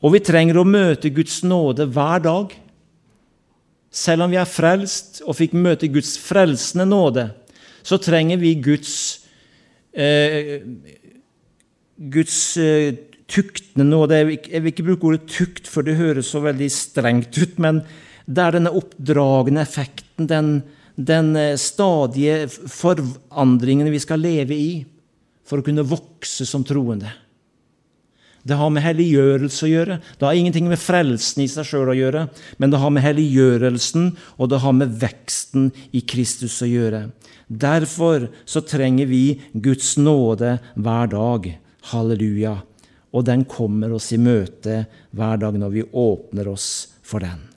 Og 0.04 0.12
vi 0.12 0.20
trenger 0.20 0.60
å 0.60 0.68
møte 0.68 1.08
Guds 1.14 1.40
nåde 1.46 1.88
hver 1.88 2.20
dag. 2.26 2.52
Selv 3.88 4.26
om 4.26 4.34
vi 4.34 4.36
er 4.36 4.50
frelst 4.50 5.22
og 5.24 5.38
fikk 5.38 5.56
møte 5.56 5.88
Guds 5.88 6.18
frelsende 6.20 6.84
nåde, 6.90 7.30
så 7.86 7.96
trenger 8.02 8.36
vi 8.42 8.52
Guds, 8.60 8.92
eh, 9.96 10.60
Guds 11.96 12.38
eh, 12.60 12.92
tuktende 13.24 13.88
nåde. 13.88 14.20
Jeg 14.20 14.60
vil, 14.60 14.72
ikke 14.74 14.86
bruke 14.90 15.08
ordet 15.08 15.30
tukt, 15.32 15.70
for 15.70 15.86
det 15.86 15.96
høres 15.96 16.28
så 16.34 16.44
veldig 16.44 16.68
strengt 16.70 17.40
ut, 17.40 17.56
men 17.62 17.80
det 18.26 18.42
er 18.42 18.58
denne 18.58 18.74
oppdragende 18.74 19.64
effekten, 19.64 20.28
den, 20.28 20.50
den 20.96 21.36
eh, 21.36 21.56
stadige 21.60 22.46
forandringen 22.48 23.90
vi 23.92 24.00
skal 24.00 24.22
leve 24.24 24.56
i 24.56 24.70
for 25.46 25.60
å 25.60 25.66
kunne 25.66 25.86
vokse 25.86 26.46
som 26.48 26.64
troende. 26.66 27.12
Det 28.46 28.54
har 28.54 28.70
med 28.70 28.84
helliggjørelse 28.84 29.64
å 29.66 29.70
gjøre. 29.70 29.96
Det 30.18 30.26
har 30.26 30.38
ingenting 30.38 30.68
med 30.70 30.78
frelsen 30.78 31.42
i 31.42 31.48
seg 31.50 31.66
sjøl 31.66 31.90
å 31.90 31.96
gjøre, 31.98 32.26
men 32.62 32.70
det 32.70 32.78
har 32.78 32.92
med 32.94 33.02
helliggjørelsen 33.02 34.12
og 34.36 34.50
det 34.52 34.60
har 34.62 34.76
med 34.76 34.94
veksten 35.02 35.72
i 35.90 36.04
Kristus 36.06 36.60
å 36.62 36.70
gjøre. 36.70 37.08
Derfor 37.50 38.28
så 38.46 38.62
trenger 38.62 39.10
vi 39.10 39.40
Guds 39.52 39.96
nåde 39.98 40.56
hver 40.78 41.10
dag. 41.10 41.50
Halleluja. 41.90 42.54
Og 43.14 43.26
den 43.26 43.44
kommer 43.50 43.94
oss 43.98 44.12
i 44.14 44.20
møte 44.20 44.84
hver 45.14 45.42
dag 45.42 45.58
når 45.58 45.74
vi 45.74 45.86
åpner 45.90 46.50
oss 46.54 46.70
for 47.06 47.22
den. 47.26 47.55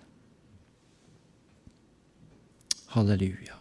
Halleluja. 2.95 3.55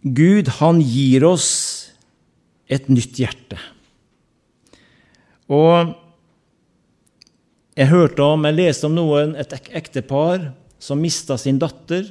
Gud, 0.00 0.48
han 0.60 0.80
gir 0.80 1.26
oss 1.28 1.50
et 2.70 2.88
nytt 2.88 3.18
hjerte. 3.20 3.58
Og 5.50 5.96
Jeg 7.80 7.88
hørte 7.88 8.24
om, 8.26 8.42
jeg 8.44 8.56
leste 8.58 8.88
om 8.90 8.96
noen, 8.96 9.30
et 9.38 9.54
ektepar 9.72 10.50
som 10.82 11.00
mista 11.00 11.38
sin 11.40 11.56
datter. 11.56 12.10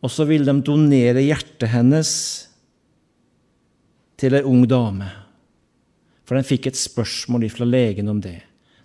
Og 0.00 0.08
så 0.08 0.24
ville 0.24 0.48
de 0.48 0.64
donere 0.64 1.20
hjertet 1.20 1.68
hennes 1.74 2.12
til 4.16 4.38
ei 4.38 4.46
ung 4.48 4.62
dame. 4.70 5.10
For 6.24 6.38
de 6.38 6.46
fikk 6.46 6.70
et 6.70 6.78
spørsmål 6.78 7.44
fra 7.52 7.68
legen 7.68 8.08
om 8.08 8.22
det. 8.22 8.38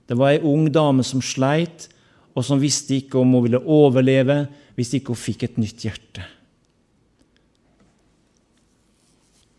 Det 0.08 0.16
var 0.16 0.34
ei 0.34 0.42
ung 0.46 0.70
dame 0.72 1.04
som 1.04 1.22
sleit, 1.24 1.90
og 2.38 2.46
som 2.46 2.62
visste 2.62 2.96
ikke 3.00 3.20
om 3.20 3.34
hun 3.36 3.48
ville 3.48 3.62
overleve 3.62 4.44
hvis 4.78 4.94
ikke 4.98 5.14
hun 5.14 5.20
fikk 5.20 5.48
et 5.48 5.60
nytt 5.60 5.84
hjerte. 5.88 6.26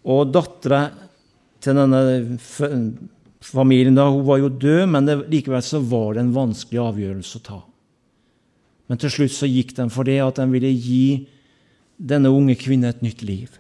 Og 0.08 0.30
dattera 0.32 0.86
til 1.60 1.76
denne 1.76 2.38
familien 3.44 3.98
da, 3.98 4.06
hun 4.08 4.24
var 4.26 4.38
jo 4.40 4.52
død, 4.52 4.84
men 4.94 5.08
det, 5.08 5.18
likevel 5.30 5.64
så 5.64 5.82
var 5.84 6.14
det 6.14 6.24
en 6.24 6.36
vanskelig 6.36 6.80
avgjørelse 6.84 7.40
å 7.40 7.46
ta. 7.48 7.58
Men 8.88 9.00
til 9.02 9.12
slutt 9.12 9.34
så 9.34 9.48
gikk 9.50 9.74
de 9.76 9.88
for 9.92 10.08
det 10.08 10.20
at 10.24 10.38
de 10.40 10.46
ville 10.48 10.70
gi 10.72 11.26
denne 11.98 12.30
unge 12.32 12.56
kvinnen 12.56 12.88
et 12.88 13.02
nytt 13.04 13.24
liv. 13.26 13.50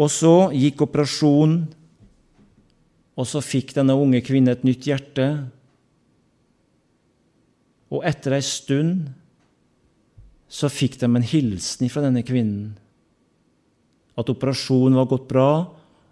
Og 0.00 0.08
så 0.10 0.50
gikk 0.54 0.86
operasjonen, 0.86 1.66
og 3.14 3.28
så 3.30 3.42
fikk 3.44 3.74
denne 3.76 3.94
unge 3.98 4.22
kvinnen 4.26 4.52
et 4.52 4.64
nytt 4.66 4.88
hjerte. 4.88 5.26
Og 7.94 8.02
etter 8.06 8.34
ei 8.34 8.42
stund 8.42 9.06
så 10.50 10.70
fikk 10.70 10.98
de 11.00 11.08
en 11.08 11.26
hilsen 11.26 11.90
fra 11.90 12.02
denne 12.04 12.24
kvinnen. 12.26 12.74
At 14.18 14.30
operasjonen 14.30 14.98
var 14.98 15.08
gått 15.10 15.26
bra, 15.30 15.48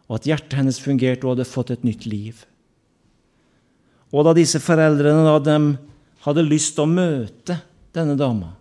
og 0.08 0.16
at 0.18 0.26
hjertet 0.26 0.58
hennes 0.58 0.80
fungerte, 0.82 1.26
og 1.26 1.36
hadde 1.36 1.48
fått 1.48 1.70
et 1.74 1.84
nytt 1.86 2.06
liv. 2.10 2.42
Og 4.12 4.26
da 4.26 4.34
disse 4.36 4.60
foreldrene 4.62 5.22
da, 5.26 5.36
de 5.42 5.58
hadde 6.26 6.46
lyst 6.46 6.76
til 6.76 6.86
å 6.86 6.90
møte 6.90 7.56
denne 7.94 8.16
dama 8.18 8.54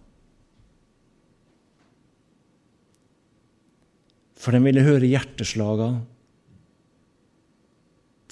For 4.41 4.55
de 4.55 4.61
ville 4.65 4.81
høre 4.81 5.05
hjerteslaga 5.05 5.91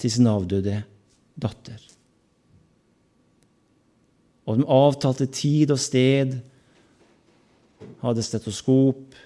til 0.00 0.12
sin 0.12 0.28
avdøde 0.30 0.80
datter. 1.40 1.80
Og 4.48 4.58
de 4.58 4.66
avtalte 4.66 5.28
tid 5.30 5.70
og 5.70 5.80
sted, 5.80 6.38
hadde 8.00 8.24
stetoskop, 8.24 9.16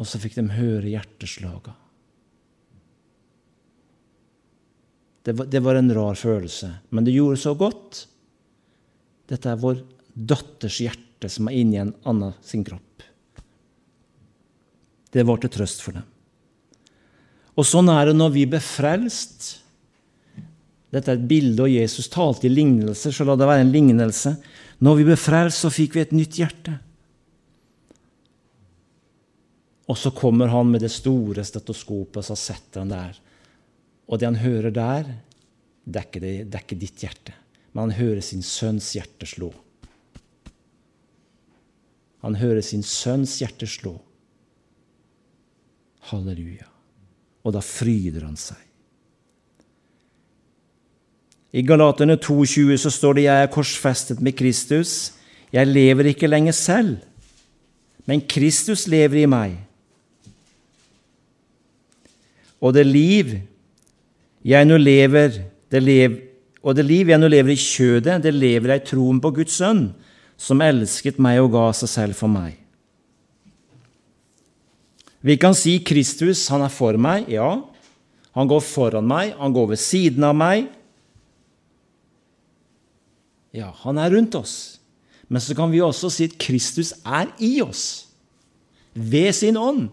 og 0.00 0.08
så 0.08 0.18
fikk 0.22 0.38
de 0.38 0.46
høre 0.56 0.88
hjerteslaga. 0.88 1.74
Det 5.26 5.34
det 5.52 5.60
var 5.60 5.76
en 5.76 5.92
rar 5.94 6.16
følelse, 6.16 6.70
men 6.90 7.04
det 7.04 7.14
gjorde 7.14 7.42
så 7.42 7.52
godt. 7.54 8.06
Dette 9.28 9.50
er 9.50 9.60
vår 9.60 9.82
datters 10.14 10.80
hjerte 10.80 11.28
som 11.30 11.50
er 11.50 11.58
inni 11.60 11.78
en 11.82 11.92
annen 12.08 12.32
sin 12.42 12.64
kropp. 12.64 13.04
Det 15.10 15.26
var 15.26 15.42
til 15.42 15.52
trøst 15.52 15.84
for 15.84 15.98
dem. 15.98 16.06
Og 17.60 17.66
sånn 17.68 17.90
er 17.92 18.08
det 18.08 18.16
når 18.16 18.30
vi 18.32 18.46
blir 18.48 18.62
frelst. 18.64 19.50
Dette 20.90 21.12
er 21.12 21.18
et 21.18 21.26
bilde, 21.28 21.66
og 21.66 21.70
Jesus 21.70 22.08
talte 22.10 22.48
i 22.48 22.52
lignelser, 22.52 23.12
så 23.14 23.26
la 23.26 23.36
det 23.38 23.48
være 23.50 23.66
en 23.66 23.74
lignelse. 23.74 24.32
Når 24.80 24.96
vi 24.96 25.04
ble 25.10 25.16
frelst, 25.20 25.60
så 25.60 25.70
fikk 25.72 25.98
vi 25.98 26.02
et 26.02 26.14
nytt 26.16 26.38
hjerte. 26.40 26.78
Og 29.90 29.98
så 29.98 30.12
kommer 30.14 30.50
han 30.50 30.70
med 30.70 30.84
det 30.86 30.92
store 30.94 31.44
stetoskopet, 31.46 32.24
så 32.24 32.38
setter 32.38 32.84
han 32.84 32.94
der. 32.94 33.18
Og 34.08 34.18
det 34.18 34.28
han 34.30 34.40
hører 34.40 34.74
der, 34.74 35.12
det 35.84 36.06
det, 36.14 36.32
det 36.50 36.56
er 36.56 36.64
ikke 36.64 36.78
ditt 36.78 37.02
hjerte, 37.02 37.34
men 37.72 37.88
han 37.88 37.98
hører 37.98 38.22
sin 38.24 38.42
sønns 38.46 38.92
hjerte 38.94 39.26
slå. 39.26 39.50
Han 42.24 42.36
hører 42.38 42.62
sin 42.62 42.82
sønns 42.86 43.38
hjerte 43.40 43.66
slå. 43.70 43.96
Halleluja. 46.10 46.69
Og 47.44 47.54
da 47.54 47.62
fryder 47.64 48.26
han 48.26 48.36
seg. 48.38 48.58
I 51.50 51.64
Galaterne 51.66 52.14
2,20 52.20 52.76
så 52.78 52.90
står 52.90 53.14
det 53.14 53.22
'Jeg 53.22 53.42
er 53.42 53.54
korsfestet 53.54 54.20
med 54.20 54.32
Kristus'. 54.38 55.12
Jeg 55.52 55.66
lever 55.66 56.04
ikke 56.04 56.30
lenger 56.30 56.52
selv, 56.52 56.96
men 58.06 58.20
Kristus 58.20 58.86
lever 58.86 59.22
i 59.22 59.26
meg. 59.26 59.58
Og 62.60 62.74
det 62.74 62.86
liv 62.86 63.40
jeg 64.44 64.64
nå 64.64 64.76
lever, 64.76 65.42
det 65.72 65.82
lev, 65.82 66.20
og 66.62 66.76
det 66.76 66.84
liv 66.84 67.08
jeg 67.08 67.18
nå 67.18 67.28
lever 67.28 67.52
i 67.52 67.56
kjødet, 67.56 68.22
det 68.22 68.34
lever 68.34 68.74
jeg 68.74 68.82
i 68.82 68.86
troen 68.86 69.20
på 69.20 69.32
Guds 69.34 69.58
sønn, 69.58 69.94
som 70.36 70.60
elsket 70.60 71.18
meg 71.18 71.40
og 71.40 71.52
ga 71.52 71.66
seg 71.72 71.88
selv 71.88 72.14
for 72.14 72.28
meg. 72.28 72.59
Vi 75.20 75.36
kan 75.36 75.54
si 75.56 75.76
Kristus, 75.84 76.46
han 76.48 76.64
er 76.64 76.72
for 76.72 76.96
meg, 77.00 77.28
ja. 77.28 77.60
Han 78.36 78.48
går 78.48 78.62
foran 78.64 79.08
meg, 79.08 79.34
han 79.36 79.52
går 79.52 79.72
ved 79.74 79.80
siden 79.80 80.24
av 80.24 80.36
meg. 80.38 80.68
Ja, 83.52 83.72
han 83.82 83.98
er 83.98 84.12
rundt 84.14 84.36
oss. 84.38 84.54
Men 85.30 85.42
så 85.42 85.54
kan 85.54 85.70
vi 85.70 85.82
også 85.82 86.10
si 86.10 86.26
at 86.30 86.38
Kristus 86.42 86.94
er 87.04 87.30
i 87.38 87.58
oss, 87.62 88.06
ved 88.94 89.32
sin 89.36 89.58
ånd. 89.58 89.88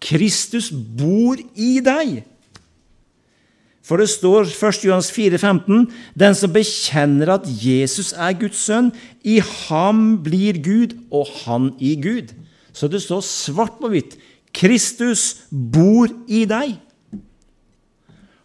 Kristus 0.00 0.70
bor 0.72 1.40
i 1.54 1.74
deg. 1.84 2.22
For 3.84 4.00
det 4.00 4.08
står 4.12 4.46
1. 4.48 4.84
Johans 4.86 5.10
4,15.: 5.12 5.88
Den 6.14 6.36
som 6.38 6.52
bekjenner 6.52 7.34
at 7.34 7.48
Jesus 7.48 8.12
er 8.12 8.36
Guds 8.38 8.62
sønn, 8.62 8.92
i 9.24 9.40
ham 9.40 10.20
blir 10.22 10.60
Gud, 10.62 10.94
og 11.10 11.26
han 11.42 11.72
i 11.80 11.96
Gud. 12.00 12.32
Så 12.72 12.88
det 12.90 13.02
står 13.04 13.24
svart 13.26 13.78
på 13.80 13.90
hvitt. 13.92 14.16
Kristus 14.54 15.46
bor 15.50 16.10
i 16.30 16.44
deg. 16.48 16.76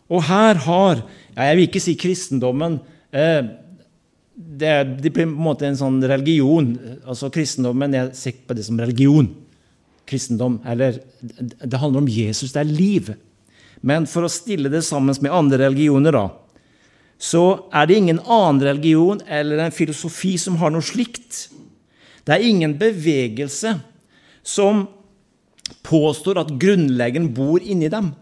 Og 0.09 0.25
her 0.27 0.61
har 0.67 1.05
Jeg 1.35 1.55
vil 1.57 1.65
ikke 1.67 1.81
si 1.83 1.93
kristendommen. 1.99 2.77
Eh, 3.11 3.43
det, 4.35 4.69
det 5.01 5.11
blir 5.11 5.11
på 5.11 5.23
en 5.25 5.33
måte 5.35 5.65
en 5.67 5.75
sånn 5.75 5.97
religion. 6.07 6.69
Altså 7.03 7.27
Kristendommen 7.27 7.91
Jeg 7.91 8.13
ser 8.15 8.37
på 8.47 8.55
det 8.55 8.63
som 8.63 8.79
religion. 8.79 9.27
Kristendom, 10.05 10.59
eller 10.63 11.01
Det 11.19 11.81
handler 11.81 12.05
om 12.05 12.07
Jesus. 12.07 12.53
Det 12.53 12.61
er 12.61 12.71
liv. 12.71 13.11
Men 13.81 14.07
for 14.07 14.23
å 14.23 14.31
stille 14.31 14.71
det 14.71 14.85
sammen 14.85 15.17
med 15.21 15.33
andre 15.33 15.65
religioner, 15.65 16.15
da, 16.15 16.29
så 17.19 17.67
er 17.73 17.87
det 17.87 17.97
ingen 17.99 18.21
annen 18.21 18.63
religion 18.63 19.19
eller 19.27 19.59
en 19.63 19.75
filosofi 19.75 20.35
som 20.41 20.57
har 20.61 20.71
noe 20.73 20.85
slikt. 20.85 21.49
Det 22.25 22.35
er 22.35 22.47
ingen 22.47 22.77
bevegelse 22.79 23.75
som 24.45 24.85
påstår 25.85 26.39
at 26.43 26.53
grunnleggeren 26.61 27.31
bor 27.33 27.61
inni 27.61 27.89
dem. 27.89 28.13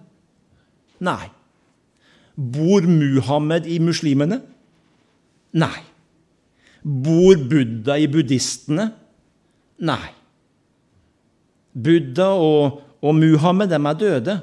Nei. 1.03 1.27
Bor 2.35 2.87
Muhammed 2.87 3.67
i 3.67 3.79
muslimene? 3.83 4.39
Nei. 5.53 5.83
Bor 6.83 7.37
Buddha 7.37 7.99
i 7.99 8.07
buddhistene? 8.11 8.89
Nei. 9.83 10.09
Buddha 11.73 12.31
og, 12.39 12.81
og 13.03 13.15
Muhammed, 13.17 13.71
dem 13.71 13.87
er 13.89 13.99
døde. 13.99 14.37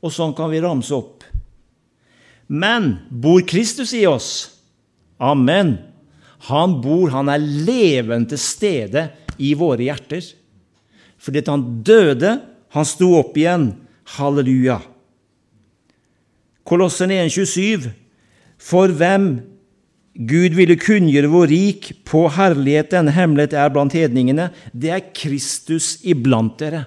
Og 0.00 0.12
sånn 0.14 0.34
kan 0.36 0.52
vi 0.52 0.62
ramse 0.62 0.94
opp. 0.96 1.24
Men 2.50 2.96
bor 3.10 3.42
Kristus 3.46 3.92
i 3.94 4.04
oss? 4.10 4.50
Amen. 5.20 5.76
Han 6.48 6.78
bor, 6.82 7.10
han 7.12 7.28
er 7.28 7.42
levende 7.42 8.32
til 8.32 8.40
stede 8.40 9.04
i 9.40 9.54
våre 9.58 9.88
hjerter. 9.88 10.24
Fordi 11.20 11.42
at 11.42 11.50
han 11.52 11.66
døde, 11.86 12.36
han 12.76 12.88
sto 12.88 13.14
opp 13.18 13.36
igjen. 13.38 13.72
Halleluja. 14.16 14.80
Kolossen 16.66 17.12
1,27. 17.14 17.90
For 18.60 18.92
hvem 18.92 19.32
Gud 20.14 20.56
ville 20.58 20.76
kunngjøre 20.76 21.30
hvor 21.32 21.48
rik 21.48 21.92
på 22.08 22.26
herlighet 22.34 22.90
denne 22.92 23.14
hemmelighet 23.14 23.54
er 23.56 23.70
blant 23.72 23.94
hedningene, 23.96 24.50
det 24.74 24.90
er 24.92 25.06
Kristus 25.16 25.94
iblant 26.02 26.58
dere, 26.60 26.84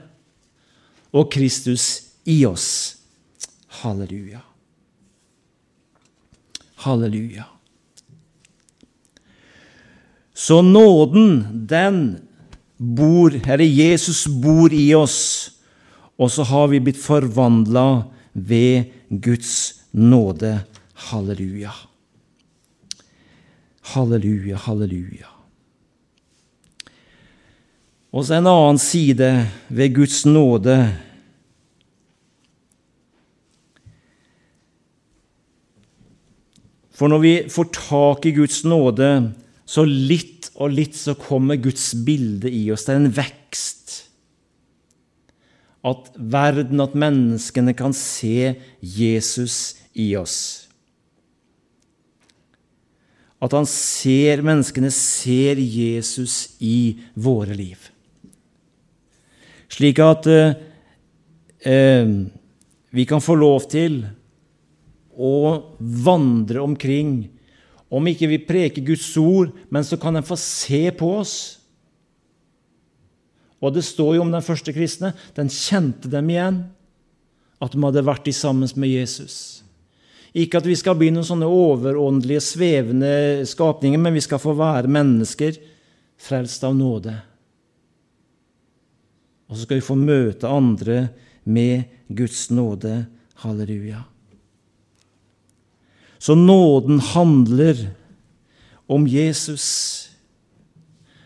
og 1.16 1.32
Kristus 1.34 1.88
i 2.30 2.44
oss. 2.46 2.68
Halleluja. 3.82 4.44
Halleluja. 6.84 7.48
Så 10.34 10.62
nåden, 10.62 11.66
den 11.70 11.98
bor, 12.78 13.34
Herre 13.46 13.66
Jesus 13.66 14.26
bor 14.28 14.74
i 14.74 14.94
oss, 14.96 15.52
og 16.18 16.32
så 16.32 16.46
har 16.48 16.70
vi 16.72 16.82
blitt 16.84 17.02
forvandla 17.02 18.06
ved 18.34 18.92
Guds 19.10 19.84
nåde. 19.92 20.64
Halleluja. 21.10 21.74
Halleluja, 23.94 24.58
halleluja. 24.66 25.30
Og 28.14 28.26
så 28.26 28.38
en 28.38 28.48
annen 28.48 28.78
side 28.78 29.30
ved 29.74 29.96
Guds 29.96 30.22
nåde. 30.26 30.78
For 36.94 37.10
når 37.10 37.24
vi 37.24 37.34
får 37.50 37.72
tak 37.74 38.28
i 38.30 38.36
Guds 38.38 38.62
nåde, 38.64 39.34
så 39.74 39.86
litt 39.88 40.52
og 40.54 40.76
litt 40.76 40.98
så 40.98 41.16
kommer 41.18 41.58
Guds 41.58 41.94
bilde 42.06 42.52
i 42.52 42.68
oss. 42.74 42.86
Det 42.86 42.94
er 42.94 43.00
en 43.02 43.16
vekst. 43.16 43.94
At 45.84 46.12
verden, 46.16 46.84
at 46.84 46.94
menneskene 46.96 47.74
kan 47.76 47.96
se 47.98 48.54
Jesus 48.80 49.58
i 49.98 50.14
oss. 50.16 50.38
At 53.44 53.56
han 53.58 53.68
ser, 53.68 54.46
menneskene 54.46 54.94
ser 54.94 55.60
Jesus 55.60 56.54
i 56.64 56.96
våre 57.20 57.58
liv. 57.58 57.90
Slik 59.74 60.00
at 60.06 60.30
eh, 60.32 60.54
eh, 61.66 62.14
vi 62.94 63.06
kan 63.10 63.24
få 63.26 63.36
lov 63.42 63.66
til 63.74 64.04
å 65.18 65.36
vandre 65.82 66.62
omkring. 66.62 67.33
Om 67.94 68.08
ikke 68.10 68.30
vi 68.32 68.42
preker 68.42 68.86
Guds 68.86 69.06
ord, 69.22 69.52
men 69.70 69.86
så 69.86 70.00
kan 70.02 70.18
en 70.18 70.26
få 70.26 70.38
se 70.40 70.88
på 70.98 71.12
oss. 71.20 71.36
Og 73.64 73.76
det 73.76 73.86
står 73.86 74.18
jo 74.18 74.24
om 74.26 74.32
den 74.34 74.44
første 74.44 74.74
kristne. 74.76 75.14
Den 75.38 75.52
kjente 75.54 76.10
dem 76.12 76.32
igjen, 76.34 76.64
at 77.64 77.72
de 77.72 77.84
hadde 77.86 78.04
vært 78.04 78.28
sammen 78.36 78.68
med 78.76 78.92
Jesus. 78.92 79.62
Ikke 80.34 80.58
at 80.58 80.68
vi 80.68 80.76
skal 80.76 80.98
bli 80.98 81.12
noen 81.14 81.28
sånne 81.28 81.48
overåndelige, 81.48 82.42
svevende 82.42 83.46
skapninger, 83.48 84.02
men 84.02 84.18
vi 84.18 84.24
skal 84.26 84.42
få 84.42 84.56
være 84.58 84.90
mennesker 84.92 85.62
frelst 86.18 86.66
av 86.66 86.74
nåde. 86.76 87.14
Og 89.48 89.56
så 89.56 89.68
skal 89.68 89.78
vi 89.78 89.86
få 89.86 89.96
møte 90.00 90.50
andre 90.50 91.06
med 91.46 91.86
Guds 92.10 92.48
nåde. 92.50 93.04
Halleluja. 93.44 94.02
Så 96.24 96.36
nåden 96.36 97.00
handler 97.00 97.90
om 98.88 99.08
Jesus. 99.08 99.66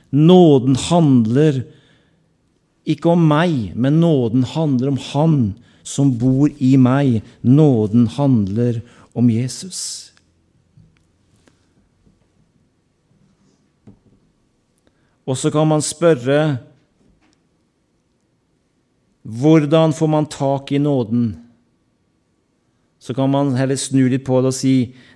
Nåden 0.10 0.76
handler 0.76 1.60
ikke 2.82 3.12
om 3.14 3.28
meg, 3.30 3.76
men 3.78 4.00
nåden 4.02 4.48
handler 4.56 4.96
om 4.96 4.98
Han 5.12 5.38
som 5.86 6.16
bor 6.18 6.50
i 6.58 6.74
meg. 6.82 7.22
Nåden 7.46 8.08
handler 8.18 8.82
om 9.14 9.30
Jesus. 9.30 10.10
Og 15.28 15.38
så 15.38 15.54
kan 15.54 15.70
man 15.70 15.86
spørre 15.86 16.58
hvordan 19.22 19.94
får 19.94 20.08
man 20.08 20.26
tak 20.26 20.72
i 20.72 20.82
nåden? 20.82 21.36
Så 23.08 23.14
kan 23.16 23.32
man 23.32 23.54
heller 23.56 23.80
snu 23.80 24.02
litt 24.12 24.26
på 24.28 24.42
det 24.44 24.50
og 24.52 24.56
si 24.58 24.74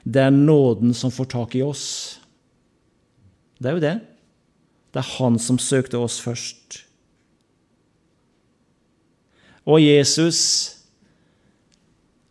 det 0.08 0.22
er 0.24 0.32
nåden 0.32 0.94
som 0.96 1.12
får 1.12 1.28
tak 1.34 1.56
i 1.60 1.64
oss. 1.66 1.84
Det 3.60 3.68
er 3.68 3.76
jo 3.76 3.84
det. 3.84 3.98
Det 4.96 5.02
er 5.02 5.10
han 5.18 5.36
som 5.44 5.58
søkte 5.60 6.00
oss 6.00 6.16
først. 6.24 6.86
Og 9.68 9.84
Jesus 9.84 10.78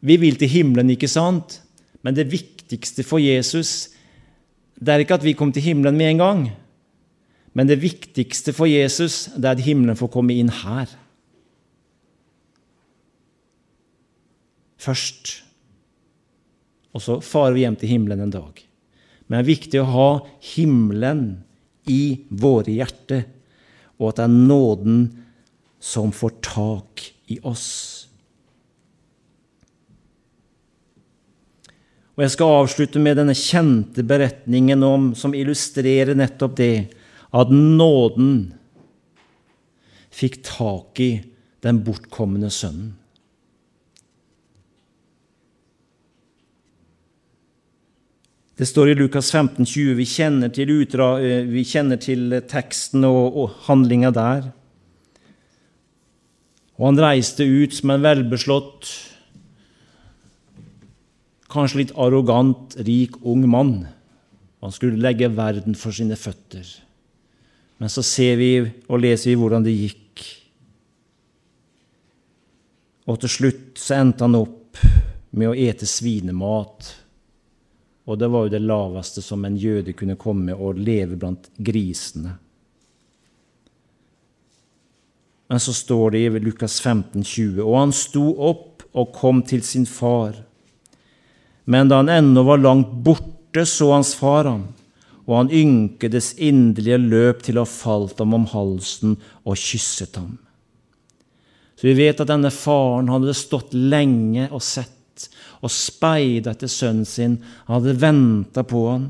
Vi 0.01 0.17
vil 0.17 0.39
til 0.41 0.49
himmelen, 0.49 0.89
ikke 0.95 1.09
sant? 1.13 1.59
Men 2.01 2.17
det 2.17 2.31
viktigste 2.33 3.05
for 3.05 3.21
Jesus 3.21 3.91
det 4.81 4.95
er 4.95 5.03
ikke 5.05 5.19
at 5.19 5.25
vi 5.27 5.35
kommer 5.37 5.53
til 5.53 5.67
himmelen 5.67 5.99
med 6.01 6.09
en 6.09 6.23
gang. 6.23 6.41
Men 7.53 7.69
det 7.69 7.83
viktigste 7.83 8.55
for 8.57 8.65
Jesus 8.65 9.27
det 9.37 9.45
er 9.45 9.59
at 9.59 9.61
himmelen 9.61 9.97
får 10.01 10.09
komme 10.09 10.39
inn 10.41 10.49
her. 10.49 10.89
Først. 14.81 15.50
Og 16.95 17.05
så 17.05 17.21
farer 17.23 17.55
vi 17.55 17.65
hjem 17.65 17.79
til 17.79 17.93
himmelen 17.95 18.25
en 18.27 18.35
dag. 18.35 18.61
Men 19.27 19.39
det 19.39 19.43
er 19.45 19.53
viktig 19.53 19.81
å 19.83 19.91
ha 19.93 20.11
himmelen 20.55 21.25
i 21.91 22.27
våre 22.29 22.73
hjerter, 22.75 23.25
og 24.01 24.11
at 24.11 24.21
det 24.21 24.27
er 24.27 24.39
nåden 24.51 25.01
som 25.81 26.13
får 26.15 26.37
tak 26.45 27.05
i 27.31 27.39
oss. 27.47 27.71
Og 32.19 32.25
Jeg 32.27 32.35
skal 32.35 32.57
avslutte 32.59 33.01
med 33.01 33.17
denne 33.17 33.37
kjente 33.39 34.05
beretningen 34.05 34.83
om, 34.85 35.13
som 35.17 35.33
illustrerer 35.33 36.19
nettopp 36.19 36.59
det, 36.59 36.75
at 37.33 37.53
nåden 37.55 38.51
fikk 40.13 40.43
tak 40.45 41.01
i 41.01 41.13
den 41.65 41.81
bortkomne 41.87 42.51
sønnen. 42.53 43.00
Det 48.61 48.67
står 48.69 48.91
i 48.91 48.95
Lukas 48.95 49.31
15, 49.33 49.65
20, 49.65 49.95
vi 49.97 50.05
kjenner 50.05 50.51
til, 50.53 50.69
utdra, 50.83 51.15
eh, 51.25 51.47
vi 51.49 51.63
kjenner 51.65 51.97
til 51.97 52.35
teksten 52.45 53.07
og, 53.09 53.39
og 53.41 53.55
handlinga 53.71 54.11
der. 54.13 54.51
Og 56.77 56.91
han 56.91 57.01
reiste 57.01 57.47
ut 57.49 57.73
som 57.73 57.95
en 57.95 58.05
velbeslått 58.05 58.91
kanskje 61.49 61.81
litt 61.81 61.97
arrogant, 61.97 62.77
rik, 62.85 63.17
ung 63.25 63.49
mann. 63.49 63.75
Han 64.61 64.77
skulle 64.77 65.01
legge 65.01 65.33
verden 65.33 65.73
for 65.73 65.97
sine 65.97 66.21
føtter. 66.21 66.69
Men 67.81 67.89
så 67.89 68.05
ser 68.05 68.37
vi 68.45 68.53
og 68.61 69.01
leser 69.01 69.33
vi 69.33 69.41
hvordan 69.41 69.65
det 69.65 69.79
gikk. 69.79 70.27
Og 73.09 73.25
til 73.25 73.39
slutt 73.41 73.81
så 73.81 74.03
endte 74.03 74.29
han 74.29 74.37
opp 74.37 74.85
med 75.33 75.49
å 75.49 75.57
ete 75.57 75.89
svinemat. 75.89 76.99
Og 78.09 78.19
det 78.19 78.29
var 78.33 78.47
jo 78.47 78.53
det 78.55 78.63
laveste 78.65 79.23
som 79.23 79.45
en 79.45 79.59
jøde 79.61 79.93
kunne 79.97 80.19
komme 80.21 80.55
og 80.57 80.79
leve 80.81 81.19
blant 81.21 81.51
grisene. 81.59 82.37
Men 85.51 85.61
så 85.61 85.75
står 85.75 86.15
det 86.15 86.21
i 86.25 86.43
Lukas 86.43 86.79
15, 86.81 87.25
20, 87.25 87.63
og 87.65 87.75
han 87.75 87.93
sto 87.95 88.23
opp 88.39 88.85
og 88.95 89.15
kom 89.15 89.43
til 89.47 89.65
sin 89.67 89.87
far. 89.87 90.37
Men 91.67 91.91
da 91.91 91.99
han 92.01 92.11
ennå 92.11 92.45
var 92.47 92.63
langt 92.63 92.93
borte, 93.05 93.65
så 93.67 93.91
hans 93.93 94.13
far 94.15 94.47
ham, 94.47 94.69
og 95.27 95.35
han 95.37 95.51
ynkedes 95.51 96.37
inderlige 96.39 97.01
løp 97.03 97.43
til 97.47 97.59
å 97.59 97.67
ha 97.67 97.71
falt 97.71 98.23
ham 98.23 98.35
om 98.39 98.47
halsen 98.53 99.19
og 99.43 99.59
kysset 99.59 100.15
ham. 100.19 100.39
Så 101.75 101.89
vi 101.89 101.97
vet 101.99 102.23
at 102.23 102.31
denne 102.31 102.51
faren 102.55 103.11
hadde 103.11 103.35
stått 103.35 103.75
lenge 103.75 104.47
og 104.53 104.63
sett 104.63 105.00
og 105.61 105.73
speida 105.73 106.55
etter 106.55 106.71
sønnen 106.71 107.09
sin. 107.09 107.39
Han 107.67 107.79
hadde 107.79 107.99
venta 108.01 108.65
på 108.67 108.85
han. 108.89 109.09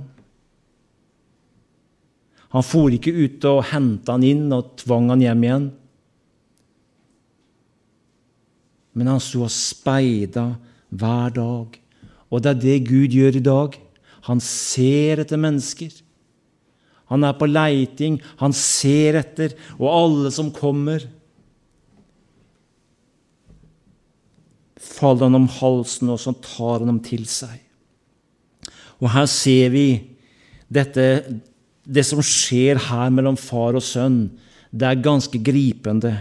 Han 2.50 2.66
for 2.66 2.90
ikke 2.94 3.14
ut 3.14 3.46
og 3.46 3.66
henta 3.70 4.16
han 4.16 4.26
inn 4.26 4.48
og 4.54 4.74
tvang 4.82 5.12
han 5.12 5.22
hjem 5.22 5.44
igjen. 5.46 5.68
Men 8.98 9.12
han 9.12 9.22
sto 9.22 9.44
og 9.46 9.54
speida 9.54 10.48
hver 10.90 11.36
dag 11.36 11.80
og 12.30 12.42
det 12.42 12.52
er 12.52 12.62
det 12.62 12.78
Gud 12.86 13.14
gjør 13.14 13.38
i 13.38 13.44
dag. 13.44 13.76
Han 14.30 14.42
ser 14.44 15.22
etter 15.24 15.40
mennesker. 15.40 15.92
Han 17.10 17.26
er 17.26 17.34
på 17.34 17.48
leiting, 17.50 18.20
han 18.38 18.54
ser 18.54 19.18
etter, 19.18 19.56
og 19.80 19.88
alle 19.90 20.30
som 20.30 20.52
kommer 20.54 21.02
faller 24.80 25.28
han 25.28 25.38
om 25.42 25.50
halsen, 25.60 26.10
og 26.12 26.20
så 26.22 26.34
tar 26.40 26.80
han 26.80 26.94
dem 26.94 27.02
til 27.04 27.26
seg. 27.28 27.58
Og 29.00 29.12
her 29.14 29.28
ser 29.30 29.72
vi 29.72 29.86
dette, 30.72 31.04
det 31.84 32.04
som 32.06 32.22
skjer 32.24 32.80
her 32.90 33.12
mellom 33.12 33.38
far 33.40 33.78
og 33.78 33.84
sønn. 33.84 34.22
Det 34.70 34.86
er 34.86 35.02
ganske 35.04 35.40
gripende. 35.42 36.12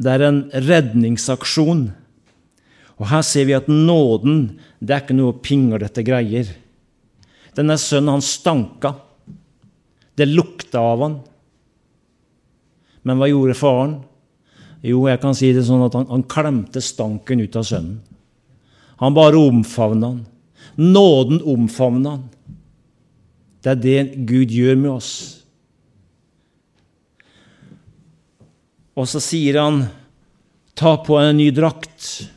Det 0.00 0.10
er 0.10 0.26
en 0.26 0.40
redningsaksjon. 0.52 1.86
Og 2.94 3.08
Her 3.10 3.24
ser 3.26 3.48
vi 3.48 3.56
at 3.56 3.68
nåden 3.68 4.60
det 4.78 4.94
er 4.94 5.02
ikke 5.02 5.16
noe 5.18 5.34
pinglete 5.42 6.04
greier. 6.06 6.48
Denne 7.54 7.76
sønnen, 7.78 8.16
han 8.16 8.24
stanka. 8.24 8.94
Det 10.14 10.26
lukta 10.30 10.82
av 10.82 11.02
han. 11.02 11.14
Men 13.04 13.18
hva 13.18 13.28
gjorde 13.30 13.56
faren? 13.58 13.94
Jo, 14.84 15.06
jeg 15.08 15.20
kan 15.22 15.36
si 15.36 15.48
det 15.56 15.64
sånn 15.64 15.86
at 15.86 15.94
han, 15.96 16.08
han 16.10 16.26
klemte 16.28 16.82
stanken 16.84 17.40
ut 17.40 17.56
av 17.56 17.64
sønnen. 17.64 18.02
Han 19.00 19.16
bare 19.16 19.40
omfavna 19.40 20.12
han. 20.12 20.22
Nåden 20.76 21.40
omfavna 21.40 22.18
han. 22.18 22.26
Det 23.64 23.72
er 23.72 23.80
det 23.80 24.26
Gud 24.28 24.52
gjør 24.52 24.76
med 24.76 24.90
oss. 24.92 25.12
Og 28.94 29.08
så 29.10 29.22
sier 29.24 29.58
han, 29.58 29.86
ta 30.76 30.98
på 31.02 31.16
en 31.18 31.38
ny 31.40 31.48
drakt. 31.54 32.28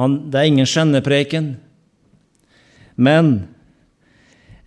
Han, 0.00 0.18
det 0.32 0.40
er 0.40 0.50
ingen 0.50 0.68
skjennepreken. 0.68 1.52
Men 2.98 3.34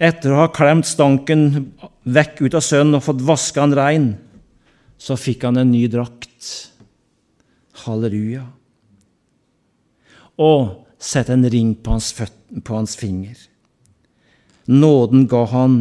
etter 0.02 0.32
å 0.32 0.44
ha 0.44 0.52
klemt 0.54 0.88
stanken 0.88 1.72
vekk 2.06 2.46
ut 2.46 2.56
av 2.58 2.64
sønnen 2.66 3.00
og 3.00 3.06
fått 3.10 3.26
vaska 3.26 3.66
han 3.66 3.76
rein, 3.76 4.12
så 5.02 5.18
fikk 5.18 5.48
han 5.48 5.58
en 5.58 5.72
ny 5.74 5.88
drakt. 5.90 6.48
Halleluja. 7.86 8.44
Og 10.42 10.86
sette 11.02 11.34
en 11.34 11.48
ring 11.50 11.74
på 11.74 11.96
hans, 11.96 12.12
på 12.14 12.76
hans 12.76 12.94
finger. 13.00 13.40
Nåden 14.70 15.26
ga 15.32 15.46
han 15.50 15.78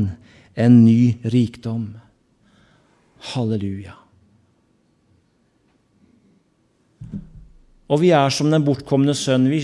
en 0.57 0.79
ny 0.87 1.19
rikdom. 1.35 1.91
Halleluja. 3.35 3.99
Og 7.91 8.01
vi 8.01 8.15
er 8.17 8.33
som 8.33 8.49
den 8.49 8.65
bortkomne 8.65 9.13
sønn. 9.19 9.51
Vi, 9.53 9.61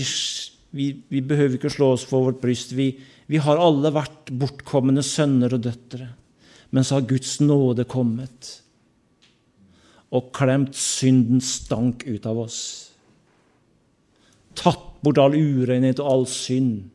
vi, 0.75 0.91
vi 1.09 1.23
behøver 1.25 1.57
ikke 1.57 1.73
slå 1.73 1.95
oss 1.95 2.05
for 2.05 2.27
vårt 2.27 2.43
bryst. 2.43 2.75
Vi, 2.77 2.91
vi 3.25 3.41
har 3.41 3.57
alle 3.57 3.89
vært 3.95 4.29
bortkomne 4.29 5.01
sønner 5.01 5.57
og 5.57 5.65
døtre. 5.65 6.11
Men 6.69 6.85
så 6.85 6.99
har 6.99 7.09
Guds 7.09 7.39
nåde 7.41 7.87
kommet 7.89 8.59
og 10.15 10.29
klemt 10.35 10.75
syndens 10.77 11.49
stank 11.63 12.05
ut 12.07 12.27
av 12.29 12.39
oss. 12.45 12.59
Tatt 14.57 14.85
bort 15.03 15.19
all 15.21 15.35
urenhet 15.35 15.99
og 16.01 16.11
all 16.11 16.25
synd. 16.31 16.87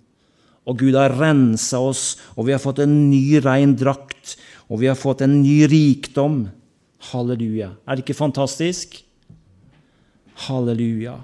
Og 0.63 0.79
Gud 0.79 0.97
har 0.97 1.15
rensa 1.19 1.81
oss, 1.83 2.17
og 2.37 2.47
vi 2.47 2.55
har 2.55 2.63
fått 2.63 2.83
en 2.85 2.95
ny, 3.11 3.41
rein 3.43 3.75
drakt, 3.79 4.37
og 4.71 4.81
vi 4.83 4.89
har 4.91 4.99
fått 4.99 5.25
en 5.25 5.41
ny 5.43 5.65
rikdom. 5.71 6.45
Halleluja. 7.11 7.73
Er 7.87 7.99
det 7.99 8.05
ikke 8.05 8.19
fantastisk? 8.19 9.01
Halleluja. 10.47 11.19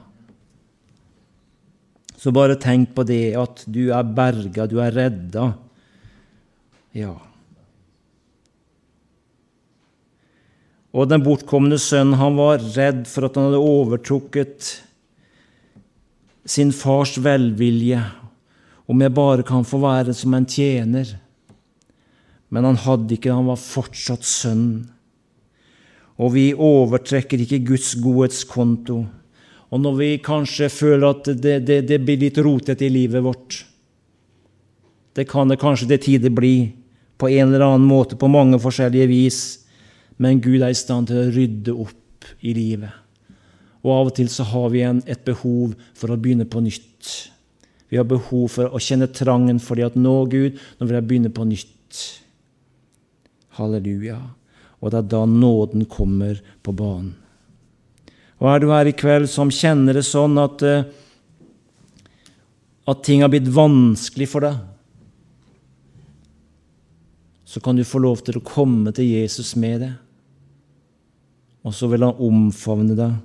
Så 2.19 2.35
bare 2.35 2.59
tenk 2.59 2.97
på 2.97 3.07
det, 3.07 3.37
at 3.39 3.63
du 3.71 3.93
er 3.95 4.03
berga, 4.03 4.67
du 4.67 4.81
er 4.83 4.95
redda. 4.95 5.53
Ja. 6.99 7.15
Og 10.97 11.09
den 11.11 11.25
bortkomne 11.25 11.77
sønnen, 11.81 12.17
han 12.17 12.39
var 12.39 12.63
redd 12.77 13.05
for 13.11 13.29
at 13.29 13.37
han 13.37 13.51
hadde 13.51 13.61
overtrukket 13.61 14.71
sin 16.49 16.73
fars 16.73 17.19
velvilje, 17.21 18.01
om 18.89 19.03
jeg 19.05 19.13
bare 19.13 19.45
kan 19.45 19.67
få 19.69 19.83
være 19.83 20.15
som 20.17 20.33
en 20.35 20.49
tjener. 20.49 21.11
Men 22.49 22.65
han 22.65 22.81
hadde 22.81 23.19
ikke, 23.19 23.35
han 23.37 23.51
var 23.51 23.61
fortsatt 23.61 24.25
sønn. 24.25 24.71
Og 26.19 26.33
vi 26.35 26.47
overtrekker 26.57 27.45
ikke 27.45 27.61
Guds 27.69 27.93
godhetskonto. 28.01 29.03
Og 29.69 29.83
når 29.85 29.99
vi 29.99 30.11
kanskje 30.25 30.71
føler 30.73 31.11
at 31.13 31.29
det, 31.37 31.59
det, 31.69 31.83
det 31.91 32.01
blir 32.01 32.23
litt 32.25 32.41
rotete 32.41 32.87
i 32.87 32.93
livet 32.93 33.21
vårt 33.21 33.65
Det 35.13 35.27
kan 35.29 35.51
det 35.51 35.59
kanskje 35.61 35.91
til 35.91 36.01
tider 36.01 36.31
bli, 36.33 36.71
på 37.19 37.29
en 37.29 37.49
eller 37.51 37.67
annen 37.67 37.89
måte, 37.91 38.17
på 38.17 38.31
mange 38.31 38.61
forskjellige 38.63 39.09
vis. 39.11 39.39
Men 40.19 40.43
Gud 40.43 40.63
er 40.63 40.73
i 40.73 40.79
stand 40.79 41.11
til 41.11 41.21
å 41.23 41.33
rydde 41.35 41.75
opp 41.75 42.31
i 42.43 42.55
livet. 42.57 42.95
Og 43.85 43.93
av 43.95 44.11
og 44.11 44.17
til 44.19 44.31
så 44.33 44.47
har 44.51 44.71
vi 44.75 44.83
en, 44.87 45.03
et 45.07 45.23
behov 45.27 45.77
for 45.97 46.11
å 46.11 46.19
begynne 46.19 46.49
på 46.51 46.63
nytt. 46.65 47.13
Vi 47.89 47.97
har 47.97 48.09
behov 48.09 48.51
for 48.53 48.75
å 48.75 48.81
kjenne 48.83 49.09
trangen 49.15 49.61
for 49.63 49.79
det 49.79 49.87
at 49.87 49.99
nå, 49.99 50.17
Gud, 50.29 50.59
nå 50.79 50.89
vil 50.89 50.99
jeg 50.99 51.09
begynne 51.09 51.33
på 51.33 51.47
nytt. 51.49 52.03
Halleluja. 53.57 54.19
Og 54.79 54.93
det 54.93 55.01
er 55.01 55.11
da 55.15 55.23
nåden 55.27 55.87
kommer 55.91 56.41
på 56.63 56.75
banen. 56.77 57.15
Og 58.39 58.51
er 58.51 58.63
du 58.63 58.69
her 58.71 58.87
i 58.87 58.95
kveld 58.95 59.27
som 59.31 59.51
kjenner 59.51 59.99
det 59.99 60.05
sånn 60.07 60.39
at, 60.39 60.63
eh, 60.63 60.85
at 62.87 63.01
ting 63.03 63.25
har 63.25 63.33
blitt 63.33 63.49
vanskelig 63.51 64.29
for 64.31 64.47
deg, 64.47 64.61
så 67.49 67.63
kan 67.65 67.75
du 67.75 67.83
få 67.83 67.99
lov 68.05 68.23
til 68.23 68.39
å 68.39 68.45
komme 68.45 68.93
til 68.95 69.09
Jesus 69.09 69.57
med 69.57 69.81
det. 69.83 69.93
Og 71.67 71.75
så 71.75 71.89
vil 71.91 72.05
han 72.07 72.21
omfavne 72.23 72.95
deg, 72.99 73.17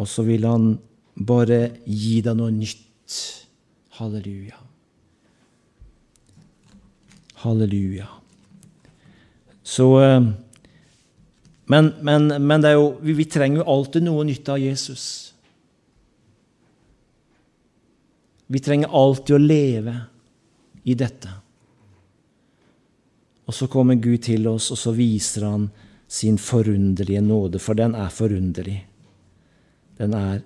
og 0.00 0.08
så 0.08 0.24
vil 0.24 0.46
han 0.48 0.72
bare 1.14 1.60
gi 1.84 2.20
deg 2.24 2.38
noe 2.38 2.52
nytt. 2.54 3.18
Halleluja. 3.98 4.56
Halleluja. 7.42 8.06
Så 9.62 9.88
eh, 10.00 10.30
men, 11.70 11.92
men, 12.02 12.32
men 12.46 12.64
jo, 12.72 12.86
vi, 13.02 13.14
vi, 13.14 13.26
trenger 13.30 13.60
jo 13.60 13.68
alltid 13.70 14.02
noe 14.02 14.24
nytt 14.26 14.48
av 14.50 14.58
Jesus. 14.58 15.04
Vi 18.50 18.58
trenger 18.58 18.90
alltid 18.90 19.36
å 19.36 19.42
leve 19.44 19.94
i 20.82 20.96
dette. 20.98 21.30
Og 23.46 23.54
så 23.54 23.68
kommer 23.70 24.00
Gud 24.02 24.24
til 24.26 24.48
oss, 24.50 24.72
og 24.74 24.80
så 24.80 24.94
viser 24.96 25.46
han 25.46 25.68
sin 26.10 26.38
forunderlige 26.42 27.22
nåde, 27.22 27.60
for 27.62 27.78
den 27.78 27.94
er 27.94 28.10
forunderlig. 28.10 28.80
Den 29.98 30.14
er 30.18 30.40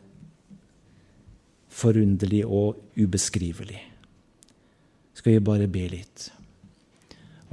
forunderlig 1.73 2.45
og 2.45 2.77
ubeskrivelig. 3.01 3.81
Skal 5.15 5.39
vi 5.39 5.45
bare 5.47 5.69
be 5.71 5.87
litt? 5.89 6.29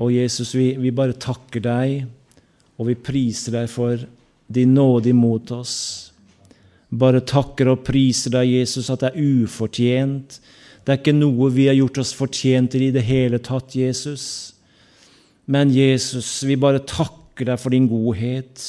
Og 0.01 0.11
Jesus, 0.13 0.51
vi, 0.57 0.73
vi 0.81 0.91
bare 0.91 1.15
takker 1.15 1.63
deg 1.63 2.09
og 2.81 2.87
vi 2.89 2.97
priser 2.97 3.59
deg 3.59 3.69
for 3.69 4.01
din 4.51 4.73
nåde 4.75 5.11
imot 5.13 5.53
oss. 5.55 5.75
Bare 6.89 7.21
takker 7.23 7.69
og 7.71 7.85
priser 7.87 8.33
deg, 8.33 8.57
Jesus, 8.57 8.89
at 8.89 9.05
det 9.05 9.11
er 9.11 9.45
ufortjent. 9.45 10.39
Det 10.81 10.91
er 10.91 10.99
ikke 10.99 11.15
noe 11.15 11.51
vi 11.53 11.69
har 11.69 11.77
gjort 11.77 12.01
oss 12.01 12.11
fortjent 12.17 12.73
til 12.73 12.89
i 12.89 12.91
det 12.91 13.05
hele 13.07 13.39
tatt, 13.39 13.77
Jesus. 13.77 14.25
Men 15.45 15.71
Jesus, 15.71 16.41
vi 16.43 16.57
bare 16.59 16.81
takker 16.83 17.20
deg 17.47 17.59
for 17.61 17.73
din 17.73 17.89
godhet 17.89 18.63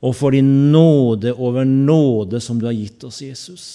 og 0.00 0.14
for 0.16 0.32
din 0.32 0.70
nåde 0.72 1.34
over 1.36 1.66
nåde 1.68 2.40
som 2.40 2.60
du 2.60 2.66
har 2.68 2.76
gitt 2.76 3.04
oss, 3.04 3.20
Jesus. 3.20 3.66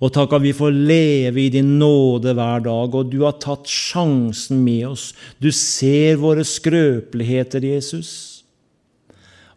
Og 0.00 0.10
takk 0.14 0.32
at 0.32 0.42
vi 0.42 0.54
får 0.56 0.72
leve 0.72 1.42
i 1.44 1.52
din 1.52 1.76
nåde 1.78 2.32
hver 2.34 2.64
dag, 2.64 2.94
og 2.96 3.12
du 3.12 3.20
har 3.26 3.36
tatt 3.38 3.68
sjansen 3.68 4.62
med 4.64 4.88
oss. 4.88 5.10
Du 5.38 5.50
ser 5.52 6.18
våre 6.22 6.42
skrøpeligheter, 6.46 7.62
Jesus. 7.76 8.10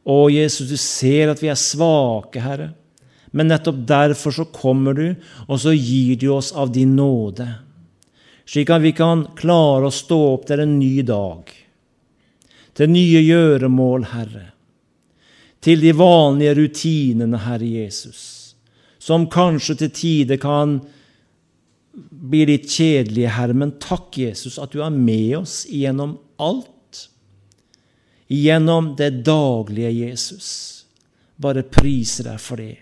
Og 0.03 0.33
Jesus, 0.35 0.67
du 0.67 0.77
ser 0.77 1.31
at 1.31 1.41
vi 1.41 1.49
er 1.49 1.59
svake, 1.59 2.43
Herre. 2.43 2.73
Men 3.33 3.49
nettopp 3.49 3.79
derfor 3.87 4.35
så 4.35 4.45
kommer 4.45 4.93
du, 4.93 5.05
og 5.47 5.57
så 5.63 5.71
gir 5.73 6.19
du 6.21 6.27
oss 6.35 6.51
av 6.53 6.69
din 6.75 6.93
nåde, 6.95 7.47
slik 8.45 8.69
at 8.69 8.83
vi 8.83 8.91
kan 8.93 9.23
klare 9.39 9.87
å 9.87 9.95
stå 9.95 10.19
opp 10.35 10.43
til 10.45 10.61
en 10.61 10.75
ny 10.77 11.01
dag, 11.07 11.47
til 12.73 12.89
nye 12.89 13.21
gjøremål, 13.21 14.07
Herre, 14.13 14.45
til 15.63 15.81
de 15.83 15.91
vanlige 15.95 16.55
rutinene, 16.57 17.43
Herre 17.45 17.67
Jesus 17.69 18.43
som 19.03 19.25
kanskje 19.31 19.75
til 19.81 19.91
tider 19.91 20.39
kan 20.39 20.77
bli 21.93 22.45
litt 22.47 22.69
kjedelige, 22.71 23.33
Herre. 23.35 23.55
Men 23.57 23.75
takk, 23.83 24.15
Jesus, 24.21 24.55
at 24.61 24.71
du 24.71 24.79
er 24.83 24.93
med 24.93 25.41
oss 25.41 25.63
gjennom 25.67 26.15
alt. 26.41 26.69
Gjennom 28.31 28.93
det 28.97 29.25
daglige 29.27 29.91
Jesus. 29.91 30.47
Bare 31.35 31.65
priser 31.67 32.31
deg 32.31 32.39
for 32.41 32.63
det. 32.63 32.77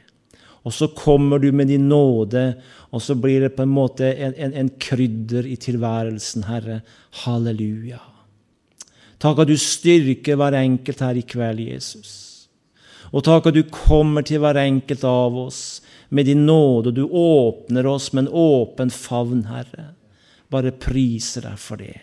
Og 0.61 0.75
så 0.77 0.91
kommer 0.93 1.41
du 1.41 1.49
med 1.49 1.71
din 1.73 1.89
nåde, 1.89 2.51
og 2.93 3.01
så 3.01 3.17
blir 3.17 3.47
det 3.47 3.55
på 3.55 3.65
en 3.65 3.73
måte 3.73 4.11
en, 4.13 4.37
en, 4.37 4.53
en 4.53 4.69
krydder 4.77 5.49
i 5.49 5.57
tilværelsen, 5.57 6.45
Herre. 6.45 6.83
Halleluja. 7.23 8.10
Takk 9.21 9.43
at 9.43 9.51
du 9.51 9.57
styrker 9.59 10.39
hver 10.39 10.57
enkelt 10.57 11.01
her 11.05 11.17
i 11.19 11.25
kveld, 11.25 11.61
Jesus. 11.61 12.13
Og 13.11 13.25
takk 13.27 13.49
at 13.51 13.57
du 13.57 13.63
kommer 13.69 14.25
til 14.25 14.41
hver 14.41 14.57
enkelt 14.57 15.03
av 15.05 15.37
oss 15.37 15.81
med 16.09 16.25
din 16.25 16.45
nåde. 16.47 16.89
og 16.89 16.95
Du 16.95 17.03
åpner 17.05 17.85
oss 17.85 18.11
med 18.13 18.25
en 18.25 18.33
åpen 18.33 18.91
favn, 18.91 19.45
Herre. 19.51 19.91
Bare 20.51 20.71
priser 20.71 21.45
deg 21.45 21.59
for 21.59 21.79
det. 21.79 21.99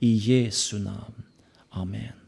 I 0.00 0.12
Jesu 0.16 0.78
navn. 0.78 1.24
Amen. 1.72 2.25